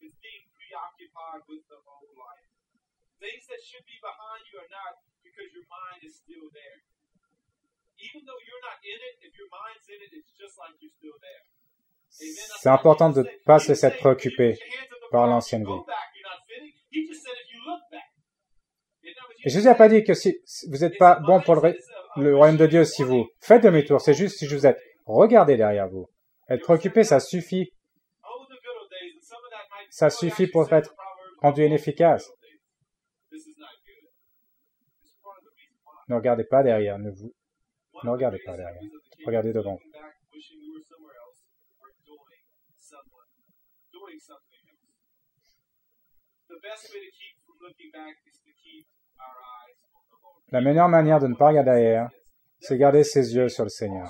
It's 0.00 0.14
being 0.22 0.46
preoccupied 0.54 1.42
with 1.50 1.66
the 1.66 1.76
whole 1.84 2.06
life. 2.16 2.48
Things 3.20 3.44
that 3.50 3.60
should 3.60 3.84
be 3.84 3.98
behind 4.00 4.40
you 4.48 4.62
are 4.62 4.70
not 4.70 5.02
because 5.20 5.50
your 5.52 5.66
mind 5.66 6.00
is 6.06 6.16
still 6.16 6.46
there. 6.46 6.46
Even 6.46 6.46
though 6.46 6.46
you're 6.46 6.46
not 6.46 6.46
in 6.46 6.46
it, 6.46 6.46
if 6.46 6.46
your 6.46 6.46
mind's 6.46 6.46
in 6.46 6.46
it, 6.46 6.46
it's 6.46 6.46
just 6.46 6.46
like 6.46 6.46
you're 6.46 6.46
still 6.46 6.46
there. 6.54 6.78
Amen. 6.78 7.97
That's 7.97 7.97
C'est 12.10 12.68
important 12.68 13.10
de 13.10 13.22
ne 13.22 13.28
pas 13.44 13.58
se 13.58 13.68
laisser 13.68 13.90
préoccuper 13.90 14.50
"You 14.50 14.54
put 14.56 14.60
your 14.60 14.80
hands 14.80 14.86
on 14.92 15.06
the 15.06 15.10
par 15.10 15.26
l'ancienne 15.26 15.64
vie. 15.64 15.68
back, 15.86 15.96
you're 16.14 16.28
not 16.28 16.42
fitting." 16.46 16.72
He 16.90 17.06
just 17.06 17.22
said 17.22 17.34
if 17.34 17.52
you 17.52 17.60
look 17.64 17.80
back. 17.90 18.02
You 19.02 19.14
know, 19.14 19.28
but 19.28 19.36
Et 19.46 19.50
Jésus 19.50 19.66
n'a 19.66 19.74
pas 19.74 19.88
dit 19.88 20.02
que 20.04 20.14
si 20.14 20.36
vous 20.68 20.78
n'êtes 20.78 20.98
pas 20.98 21.20
bon 21.20 21.40
pour 21.40 21.54
le, 21.56 21.78
le 22.16 22.36
royaume 22.36 22.56
de 22.56 22.66
Dieu 22.66 22.84
si 22.84 23.02
vous 23.04 23.28
faites 23.40 23.62
demi-tour, 23.62 24.00
c'est 24.00 24.14
juste 24.14 24.38
si 24.38 24.46
vous 24.46 24.66
êtes 24.66 24.80
regardez 25.06 25.56
derrière 25.56 25.88
vous. 25.88 26.08
Être 26.48 26.62
préoccupé, 26.62 27.04
ça 27.04 27.20
suffit, 27.20 27.70
Oh, 28.24 28.46
ça 29.90 30.10
suffit 30.10 30.46
pour 30.48 30.72
être 30.72 30.94
rendu 31.40 31.62
"Oh, 31.62 31.64
the 31.64 31.68
inefficace. 31.68 32.26
good 32.26 32.32
old 32.32 32.42
days." 32.42 32.58
This 33.30 33.46
is 33.46 33.58
not 33.58 33.66
good. 33.86 34.08
It's 35.04 35.14
part 35.22 35.36
of 35.38 35.44
the 35.44 35.50
reason 35.56 35.76
why. 35.84 36.04
Ne 36.08 36.14
regardez 36.16 36.44
pas 36.44 36.62
derrière, 36.62 36.98
ne 36.98 37.10
vous, 37.10 37.32
ne 38.04 38.10
regardez 38.10 38.38
pas 38.44 38.56
derrière. 38.56 38.82
Regardez 39.26 39.52
devant. 39.52 39.78
La 50.50 50.60
meilleure 50.60 50.88
manière 50.88 51.20
de 51.20 51.26
ne 51.26 51.34
pas 51.34 51.48
regarder 51.48 51.70
derrière, 51.70 52.10
c'est 52.60 52.78
garder 52.78 53.04
ses 53.04 53.34
yeux 53.34 53.48
sur 53.48 53.64
le 53.64 53.70
Seigneur. 53.70 54.08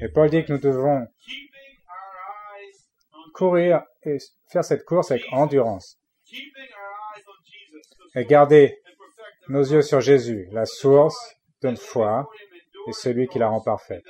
Et 0.00 0.08
Paul 0.08 0.30
dit 0.30 0.44
que 0.44 0.52
us, 0.52 0.56
nous 0.56 0.58
devons 0.58 1.06
keeping 1.18 1.78
our 1.86 2.14
eyes 2.56 2.88
on 3.11 3.11
courir 3.34 3.82
et 4.02 4.18
faire 4.50 4.64
cette 4.64 4.84
course 4.84 5.10
avec 5.10 5.24
endurance. 5.32 5.98
Et 8.14 8.24
garder 8.24 8.78
nos 9.48 9.62
yeux 9.62 9.82
sur 9.82 10.00
Jésus, 10.00 10.48
la 10.52 10.66
source 10.66 11.34
de 11.62 11.70
notre 11.70 11.82
foi 11.82 12.28
et 12.88 12.92
celui 12.92 13.28
qui 13.28 13.38
la 13.38 13.48
rend 13.48 13.62
parfaite. 13.62 14.04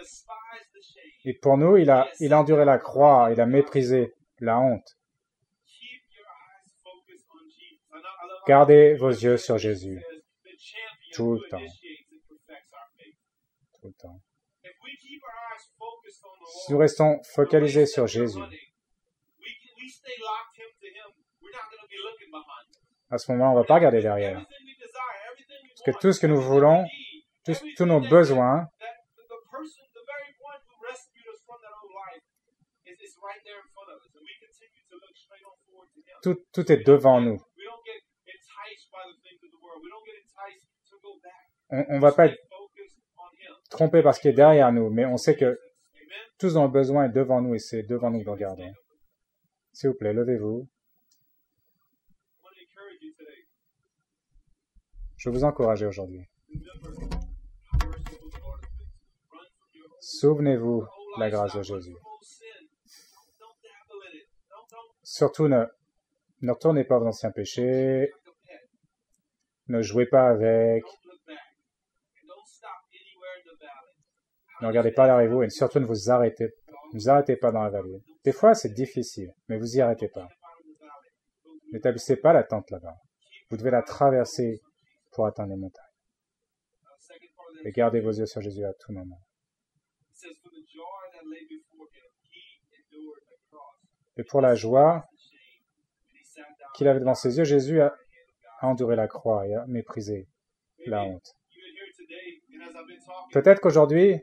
Et 1.24 1.34
pour 1.34 1.56
nous, 1.56 1.76
il 1.76 1.90
a, 1.90 2.08
il 2.20 2.32
a 2.32 2.40
enduré 2.40 2.64
la 2.64 2.78
croix, 2.78 3.28
il 3.32 3.40
a 3.40 3.46
méprisé 3.46 4.12
la 4.40 4.58
honte. 4.58 4.96
Gardez 8.46 8.94
vos 8.94 9.10
yeux 9.10 9.36
sur 9.36 9.56
Jésus. 9.56 10.02
tout 11.12 11.34
le 11.34 11.40
temps. 11.48 11.60
tout 13.80 13.86
le 13.86 13.94
temps. 13.94 14.20
Si 16.64 16.72
nous 16.72 16.78
restons 16.78 17.20
focalisés 17.34 17.86
sur 17.86 18.06
Jésus, 18.06 18.40
à 23.12 23.18
ce 23.18 23.30
moment, 23.30 23.50
on 23.50 23.54
ne 23.56 23.60
va 23.60 23.64
pas 23.64 23.74
regarder 23.74 24.00
derrière. 24.00 24.42
Parce 24.42 25.82
que 25.84 26.00
tout 26.00 26.12
ce 26.12 26.20
que 26.20 26.26
nous 26.26 26.40
voulons, 26.40 26.86
tous, 27.44 27.84
nos 27.84 28.00
besoins, 28.00 28.68
tout, 36.22 36.38
tout 36.52 36.72
est 36.72 36.86
devant 36.86 37.20
nous. 37.20 37.38
On 41.70 41.96
ne 41.96 42.00
va 42.00 42.12
pas 42.12 42.26
être 42.26 42.38
trompé 43.70 44.02
par 44.02 44.14
ce 44.14 44.20
qui 44.20 44.28
est 44.28 44.32
derrière 44.32 44.72
nous, 44.72 44.90
mais 44.90 45.04
on 45.06 45.16
sait 45.16 45.36
que 45.36 45.44
Amen. 45.44 45.58
tous 46.38 46.54
nos 46.54 46.68
besoins 46.68 47.06
est 47.06 47.12
devant 47.12 47.40
nous 47.40 47.54
et 47.54 47.58
c'est 47.58 47.82
devant 47.82 48.10
nous 48.10 48.20
que 48.20 48.26
nous 48.26 48.32
regardons. 48.32 48.72
S'il 49.72 49.90
vous 49.90 49.96
plaît, 49.96 50.12
levez-vous. 50.12 50.68
Je 55.16 55.30
vous 55.30 55.44
encourager 55.44 55.86
aujourd'hui. 55.86 56.28
Souvenez-vous 60.00 60.82
de 61.16 61.20
la 61.20 61.30
grâce 61.30 61.56
de 61.56 61.62
Jésus. 61.62 61.94
Surtout, 65.02 65.48
ne, 65.48 65.64
ne 66.40 66.50
retournez 66.50 66.84
pas 66.84 66.98
aux 66.98 67.06
anciens 67.06 67.30
péchés, 67.30 68.10
ne 69.68 69.80
jouez 69.80 70.06
pas 70.06 70.28
avec, 70.28 70.82
ne 74.60 74.66
regardez 74.66 74.90
pas 74.90 75.06
derrière 75.06 75.30
vous 75.30 75.42
et 75.42 75.50
surtout 75.50 75.78
ne 75.78 75.86
vous 75.86 76.10
arrêtez, 76.10 76.52
ne 76.92 76.98
vous 76.98 77.08
arrêtez 77.08 77.36
pas 77.36 77.50
dans 77.50 77.62
la 77.62 77.70
vallée. 77.70 78.02
Des 78.24 78.32
fois, 78.32 78.54
c'est 78.54 78.72
difficile, 78.72 79.32
mais 79.48 79.58
vous 79.58 79.76
y 79.76 79.80
arrêtez 79.80 80.08
pas. 80.08 80.28
N'établissez 81.72 82.16
pas 82.16 82.32
la 82.32 82.44
tente 82.44 82.70
là-bas. 82.70 82.96
Vous 83.50 83.56
devez 83.56 83.70
la 83.70 83.82
traverser 83.82 84.60
pour 85.12 85.26
atteindre 85.26 85.50
les 85.50 85.56
montagnes. 85.56 85.84
Et 87.64 87.70
gardez 87.70 88.00
vos 88.00 88.10
yeux 88.10 88.26
sur 88.26 88.40
Jésus 88.40 88.64
à 88.64 88.72
tout 88.74 88.92
moment. 88.92 89.20
Et 94.16 94.24
pour 94.24 94.40
la 94.40 94.54
joie 94.54 95.08
qu'il 96.74 96.88
avait 96.88 97.00
devant 97.00 97.14
ses 97.14 97.38
yeux, 97.38 97.44
Jésus 97.44 97.80
a, 97.80 97.94
enduré 98.60 98.94
la 98.94 99.08
croix 99.08 99.46
et 99.46 99.54
a 99.54 99.66
méprisé 99.66 100.28
la 100.86 101.02
honte. 101.02 101.34
Peut-être 103.32 103.60
qu'aujourd'hui, 103.60 104.22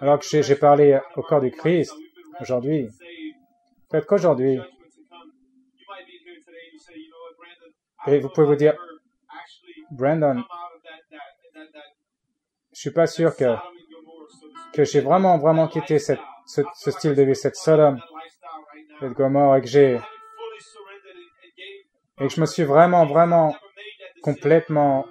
alors 0.00 0.18
que 0.18 0.42
j'ai 0.42 0.56
parlé 0.56 0.98
au 1.16 1.22
corps 1.22 1.40
du 1.40 1.50
Christ, 1.50 1.92
aujourd'hui, 2.40 2.88
peut-être 3.88 4.06
qu'aujourd'hui, 4.06 4.60
Et 8.06 8.18
vous 8.18 8.30
pouvez 8.30 8.46
vous 8.46 8.56
dire, 8.56 8.74
Brandon, 9.90 10.42
je 12.72 12.80
suis 12.80 12.90
pas 12.90 13.06
sûr 13.06 13.36
que, 13.36 13.56
que 14.72 14.84
j'ai 14.84 15.00
vraiment, 15.00 15.36
vraiment 15.38 15.68
quitté 15.68 15.98
cette, 15.98 16.20
ce, 16.46 16.62
ce 16.74 16.90
style 16.92 17.14
de 17.14 17.22
vie, 17.22 17.36
cette 17.36 17.56
Sodome 17.56 18.00
cette 19.00 19.12
Gomorre 19.12 19.56
et 19.56 19.60
que 19.60 19.66
j'ai, 19.66 20.00
et 22.20 22.26
que 22.26 22.28
je 22.28 22.40
me 22.40 22.46
suis 22.46 22.64
vraiment, 22.64 23.06
vraiment 23.06 23.54
complètement, 24.22 25.06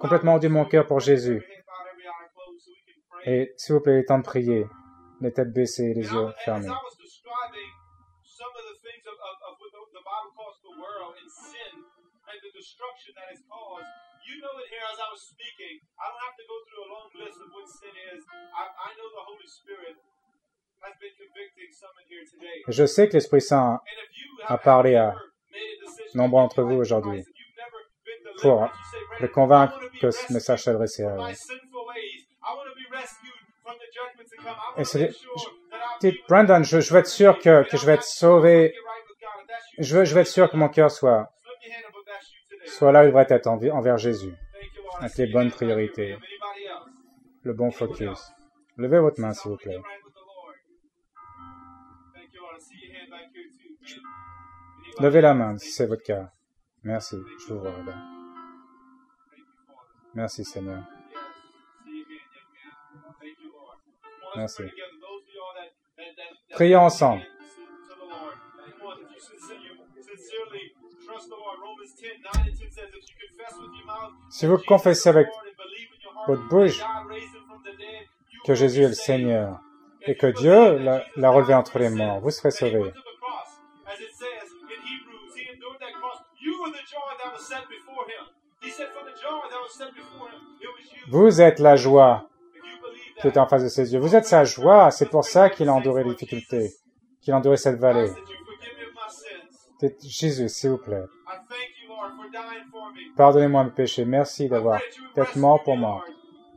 complètement 0.00 0.32
rendu 0.32 0.48
mon 0.48 0.64
cœur 0.64 0.86
pour 0.86 1.00
Jésus. 1.00 1.42
Et 3.24 3.54
s'il 3.56 3.74
vous 3.74 3.80
plaît, 3.80 3.94
il 3.94 4.00
est 4.02 4.08
temps 4.10 4.18
de 4.18 4.24
prier, 4.26 4.66
les 5.20 5.32
têtes 5.32 5.52
baissées, 5.52 5.94
les 5.94 6.02
yeux 6.02 6.32
fermés. 6.44 6.66
I 6.66 6.74
was 6.74 6.98
describing 6.98 7.70
some 8.26 8.50
of 8.50 8.64
the 8.66 8.78
things 8.82 9.06
of, 9.06 9.14
of, 9.14 9.34
of 9.46 9.54
what 9.62 9.70
the, 9.70 9.82
the 9.94 10.02
Bible 10.02 10.32
calls 10.34 10.58
the 10.66 10.74
world 10.74 11.14
and 11.14 11.30
sin 11.30 11.72
and 11.78 12.36
the 12.42 12.50
destruction 12.50 13.14
that 13.14 13.30
it's 13.30 13.46
caused, 13.46 13.86
you 14.26 14.42
know 14.42 14.50
it 14.58 14.66
here 14.74 14.82
as 14.90 14.98
I 14.98 15.08
was 15.14 15.22
speaking. 15.22 15.78
I 16.02 16.10
don't 16.10 16.24
have 16.26 16.34
to 16.34 16.46
go 16.50 16.56
through 16.66 16.82
a 16.82 16.90
long 16.90 17.08
list 17.14 17.38
of 17.38 17.48
what 17.54 17.66
sin 17.70 17.94
is. 18.10 18.20
I, 18.58 18.62
I 18.66 18.88
know 18.98 19.06
the 19.14 19.24
Holy 19.30 19.46
Spirit 19.46 19.94
has 20.82 20.94
been 20.98 21.14
convicting 21.14 21.70
some 21.70 21.94
in 22.02 22.06
here 22.10 22.26
today. 22.26 22.58
Je 22.66 22.86
sais 22.90 23.06
que 23.06 23.14
l'Esprit 23.14 23.42
Saint 23.42 23.78
a 24.50 24.58
parlé 24.58 24.96
à 24.98 25.14
nombre 26.18 26.42
d'entre 26.42 26.62
vous 26.62 26.74
aujourd'hui 26.74 27.22
pour 28.42 28.62
you 28.62 28.68
say, 28.90 28.98
le 29.20 29.28
"Brandon, 29.28 29.34
convaincre 29.34 29.78
que 30.00 30.10
ce 30.10 30.32
message 30.32 30.64
s'adressait 30.64 31.04
à 31.04 31.14
from 31.14 31.61
Brandon, 36.28 36.62
je, 36.62 36.80
je 36.80 36.92
veux 36.92 37.00
être 37.00 37.06
sûr 37.06 37.38
que, 37.38 37.64
je 37.72 37.86
vais 37.86 37.94
être 37.94 38.04
sauvé, 38.04 38.74
je 39.78 39.98
veux, 39.98 40.04
je 40.04 40.14
veux 40.14 40.20
être 40.20 40.26
sûr 40.26 40.50
que 40.50 40.56
mon 40.56 40.68
cœur 40.68 40.90
soit, 40.90 41.32
soit 42.66 42.92
là 42.92 43.00
où 43.00 43.04
il 43.04 43.08
devrait 43.08 43.26
être 43.28 43.46
envers 43.46 43.98
Jésus, 43.98 44.34
avec 44.98 45.16
les 45.16 45.26
bonnes 45.26 45.50
priorités, 45.50 46.16
le 47.42 47.52
bon 47.52 47.70
focus. 47.70 48.32
Levez 48.76 48.98
votre 48.98 49.20
main, 49.20 49.32
s'il 49.32 49.50
vous 49.50 49.56
plaît. 49.56 49.78
Levez 54.98 55.20
la 55.20 55.34
main 55.34 55.56
si 55.58 55.70
c'est 55.70 55.86
votre 55.86 56.02
cas. 56.02 56.30
Merci, 56.84 57.16
je 57.38 57.54
vous 57.54 57.60
vois. 57.60 57.72
Merci 60.14 60.44
Seigneur. 60.44 60.82
9 64.36 64.60
and 64.60 64.64
10 66.58 67.22
Si 74.30 74.46
vous 74.46 74.58
confessez 74.58 75.08
avec 75.08 75.28
votre 76.26 76.48
bouche 76.48 76.80
que 78.44 78.54
Jésus 78.54 78.82
est 78.82 78.88
le 78.88 78.94
Seigneur 78.94 79.60
et 80.02 80.16
que 80.16 80.26
Dieu 80.26 80.78
l'a- 80.78 81.04
l'a 81.16 81.30
relevé 81.30 81.54
entre 81.54 81.78
les 81.78 81.90
morts, 81.90 82.20
vous 82.20 82.30
serez 82.30 82.50
sauvés. 82.50 82.92
Vous 91.08 91.40
êtes 91.40 91.58
la 91.58 91.76
joie 91.76 92.28
qui 93.20 93.26
est 93.28 93.38
en 93.38 93.46
face 93.46 93.62
de 93.64 93.68
ses 93.68 93.92
yeux. 93.92 94.00
Vous 94.00 94.14
êtes 94.16 94.26
sa 94.26 94.44
joie. 94.44 94.90
C'est 94.90 95.08
pour 95.08 95.24
ça 95.24 95.50
qu'il 95.50 95.68
a 95.68 95.74
enduré 95.74 96.04
les 96.04 96.10
difficultés, 96.10 96.72
qu'il 97.20 97.32
a 97.32 97.36
enduré 97.36 97.56
cette 97.56 97.78
vallée. 97.78 98.10
Jésus, 100.02 100.48
s'il 100.48 100.70
vous 100.70 100.78
plaît, 100.78 101.02
pardonnez-moi 103.16 103.64
mes 103.64 103.70
péchés. 103.70 104.04
Merci 104.04 104.48
d'avoir 104.48 104.80
d'être 105.16 105.36
mort 105.36 105.62
pour 105.62 105.76
moi. 105.76 106.04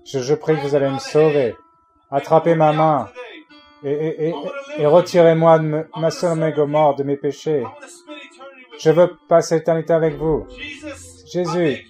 Je, 0.05 0.19
je 0.19 0.35
prie 0.35 0.55
que 0.55 0.61
vous 0.61 0.75
allez 0.75 0.89
me 0.89 0.99
sauver. 0.99 1.55
Attrapez 2.11 2.53
ma 2.53 2.71
main 2.71 3.09
et, 3.83 3.91
et, 3.91 4.27
et, 4.29 4.35
et 4.77 4.85
retirez-moi 4.85 5.57
de 5.59 5.63
me- 5.63 5.87
ma 5.97 6.65
mort 6.67 6.95
de 6.95 7.03
mes 7.03 7.17
péchés. 7.17 7.63
Je 8.79 8.91
veux 8.91 9.17
passer 9.27 9.55
l'éternité 9.55 9.93
avec 9.93 10.15
vous. 10.15 10.45
Jésus, 11.31 11.83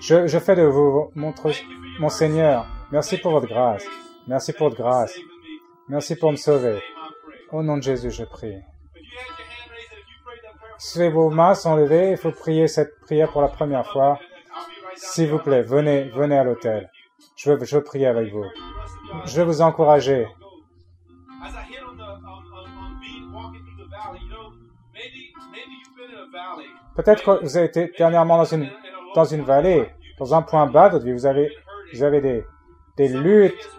je, 0.00 0.26
je 0.26 0.38
fais 0.38 0.56
de 0.56 0.62
vous 0.62 1.10
mon, 1.14 1.32
mon 2.00 2.08
Seigneur. 2.08 2.66
Merci 2.92 3.18
pour 3.18 3.32
votre 3.32 3.48
grâce. 3.48 3.84
Merci 4.28 4.52
pour 4.52 4.68
votre 4.68 4.80
grâce. 4.80 5.18
Merci 5.88 6.14
pour 6.14 6.30
me 6.30 6.36
sauver. 6.36 6.80
Au 7.50 7.62
nom 7.62 7.76
de 7.78 7.82
Jésus, 7.82 8.10
je 8.12 8.24
prie. 8.24 8.58
Si 10.78 11.08
vos 11.08 11.30
mains 11.30 11.54
sont 11.54 11.74
levées, 11.74 12.12
il 12.12 12.16
faut 12.16 12.30
prier 12.30 12.68
cette 12.68 13.00
prière 13.00 13.30
pour 13.32 13.42
la 13.42 13.48
première 13.48 13.86
fois. 13.90 14.20
S'il 14.94 15.30
vous 15.30 15.38
plaît, 15.38 15.62
venez, 15.62 16.04
venez 16.10 16.38
à 16.38 16.44
l'hôtel. 16.44 16.90
Je 17.36 17.52
veux, 17.52 17.64
je 17.64 17.78
prier 17.78 18.06
avec 18.06 18.32
vous. 18.32 18.44
Je 19.24 19.40
veux 19.40 19.46
vous 19.46 19.62
encourager. 19.62 20.28
Peut-être 26.94 27.22
que 27.22 27.42
vous 27.42 27.56
avez 27.56 27.66
été 27.66 27.92
dernièrement 27.98 28.38
dans 28.38 28.44
une, 28.44 28.70
dans 29.14 29.24
une 29.24 29.42
vallée, 29.42 29.90
dans 30.18 30.34
un 30.34 30.42
point 30.42 30.66
bas 30.66 30.88
de 30.88 30.94
votre 30.94 31.04
vie. 31.04 31.12
Vous 31.12 31.26
avez, 31.26 31.50
vous 31.92 32.02
avez 32.02 32.20
des, 32.20 32.44
des 32.96 33.08
luttes, 33.08 33.70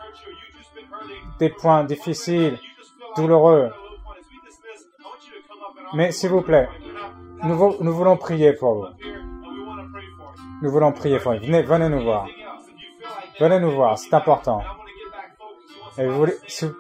des 1.40 1.50
points 1.50 1.84
difficiles, 1.84 2.58
douloureux. 3.16 3.72
Mais 5.94 6.12
s'il 6.12 6.30
vous 6.30 6.42
plaît, 6.42 6.68
nous, 7.44 7.56
vou- 7.56 7.76
nous 7.82 7.94
voulons 7.94 8.18
prier 8.18 8.54
pour 8.54 8.74
vous. 8.76 8.86
Nous 10.62 10.72
voulons 10.72 10.92
prier 10.92 11.20
pour 11.20 11.34
vous. 11.34 11.40
Venez, 11.40 11.62
venez 11.62 11.90
nous 11.90 12.04
voir. 12.04 12.28
Venez 13.40 13.60
nous 13.60 13.72
voir, 13.72 13.98
c'est 13.98 14.14
important. 14.14 14.62
Et 15.98 16.06
vous 16.08 16.28
si 16.48 16.66
vous 16.66 16.74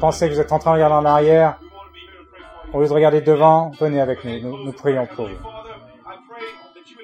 pensez 0.00 0.28
que 0.28 0.34
vous 0.34 0.40
êtes 0.40 0.52
en 0.52 0.58
train 0.58 0.70
de 0.72 0.76
regarder 0.76 0.96
en 0.96 1.04
arrière, 1.04 1.58
au 2.72 2.80
lieu 2.80 2.88
de 2.88 2.92
regarder 2.92 3.20
devant, 3.20 3.70
venez 3.80 4.00
avec 4.00 4.24
nous. 4.24 4.40
Nous, 4.40 4.64
nous 4.64 4.72
prions 4.72 5.06
pour 5.06 5.26
vous. 5.28 5.36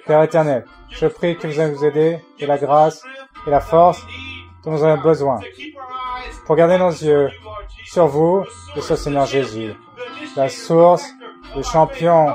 Père 0.07 0.23
éternel, 0.23 0.67
je 0.91 1.07
prie 1.07 1.37
que 1.39 1.47
vous 1.47 1.59
allez 1.61 1.73
nous 1.73 1.85
aider 1.85 2.19
et 2.39 2.47
la 2.47 2.59
grâce 2.59 3.03
et 3.47 3.51
la 3.51 3.61
force 3.61 4.05
dont 4.65 4.73
nous 4.73 4.85
avons 4.85 5.03
besoin 5.03 5.41
pour 6.47 6.57
garder 6.57 6.79
nos 6.79 6.91
yeux 6.91 7.31
sur 7.85 8.07
vous 8.07 8.45
et 8.77 8.81
sur 8.81 8.95
le 8.95 8.99
Seigneur 8.99 9.27
Jésus, 9.27 9.75
la 10.37 10.49
source, 10.49 11.07
le 11.57 11.63
champion, 11.63 12.35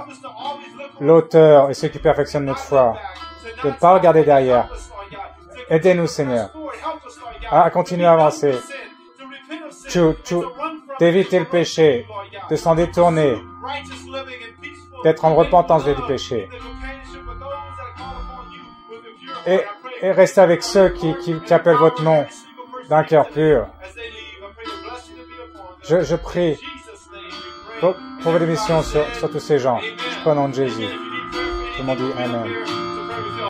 l'auteur 1.00 1.70
et 1.70 1.74
celui 1.74 1.94
qui 1.94 2.00
perfectionne 2.00 2.46
notre 2.46 2.60
foi. 2.60 2.96
De 3.64 3.70
ne 3.70 3.74
pas 3.74 3.94
regarder 3.94 4.24
derrière. 4.24 4.70
Aidez-nous, 5.70 6.08
Seigneur, 6.08 6.50
à 7.52 7.70
continuer 7.70 8.06
à 8.06 8.14
avancer, 8.14 8.56
d'éviter 11.00 11.40
le 11.40 11.46
péché, 11.46 12.06
de 12.50 12.56
s'en 12.56 12.76
détourner, 12.76 13.36
d'être 15.04 15.26
en 15.26 15.36
repentance 15.36 15.84
du 15.84 15.94
péché. 16.08 16.48
Et 20.02 20.12
restez 20.12 20.42
avec 20.42 20.64
ceux 20.64 20.90
qui, 20.90 21.54
appellent 21.54 21.76
votre 21.76 22.04
nom 22.04 22.26
d'un 22.90 23.04
cœur 23.04 23.28
pur. 23.30 23.68
Je, 25.84 26.16
prie 26.16 26.58
pour, 27.80 27.96
pour 28.22 28.32
vos 28.32 28.40
démissions 28.40 28.82
sur, 28.84 29.06
sur 29.16 29.30
tous 29.30 29.40
ces 29.40 29.60
gens. 29.60 29.80
Je 29.80 30.20
prie 30.22 30.30
au 30.30 30.36
nom 30.36 30.50
de 30.50 30.54
Jésus. 30.54 30.88
Tout 30.88 31.80
le 31.80 31.84
monde 31.84 31.98
dit 31.98 32.12
Amen. 32.18 32.79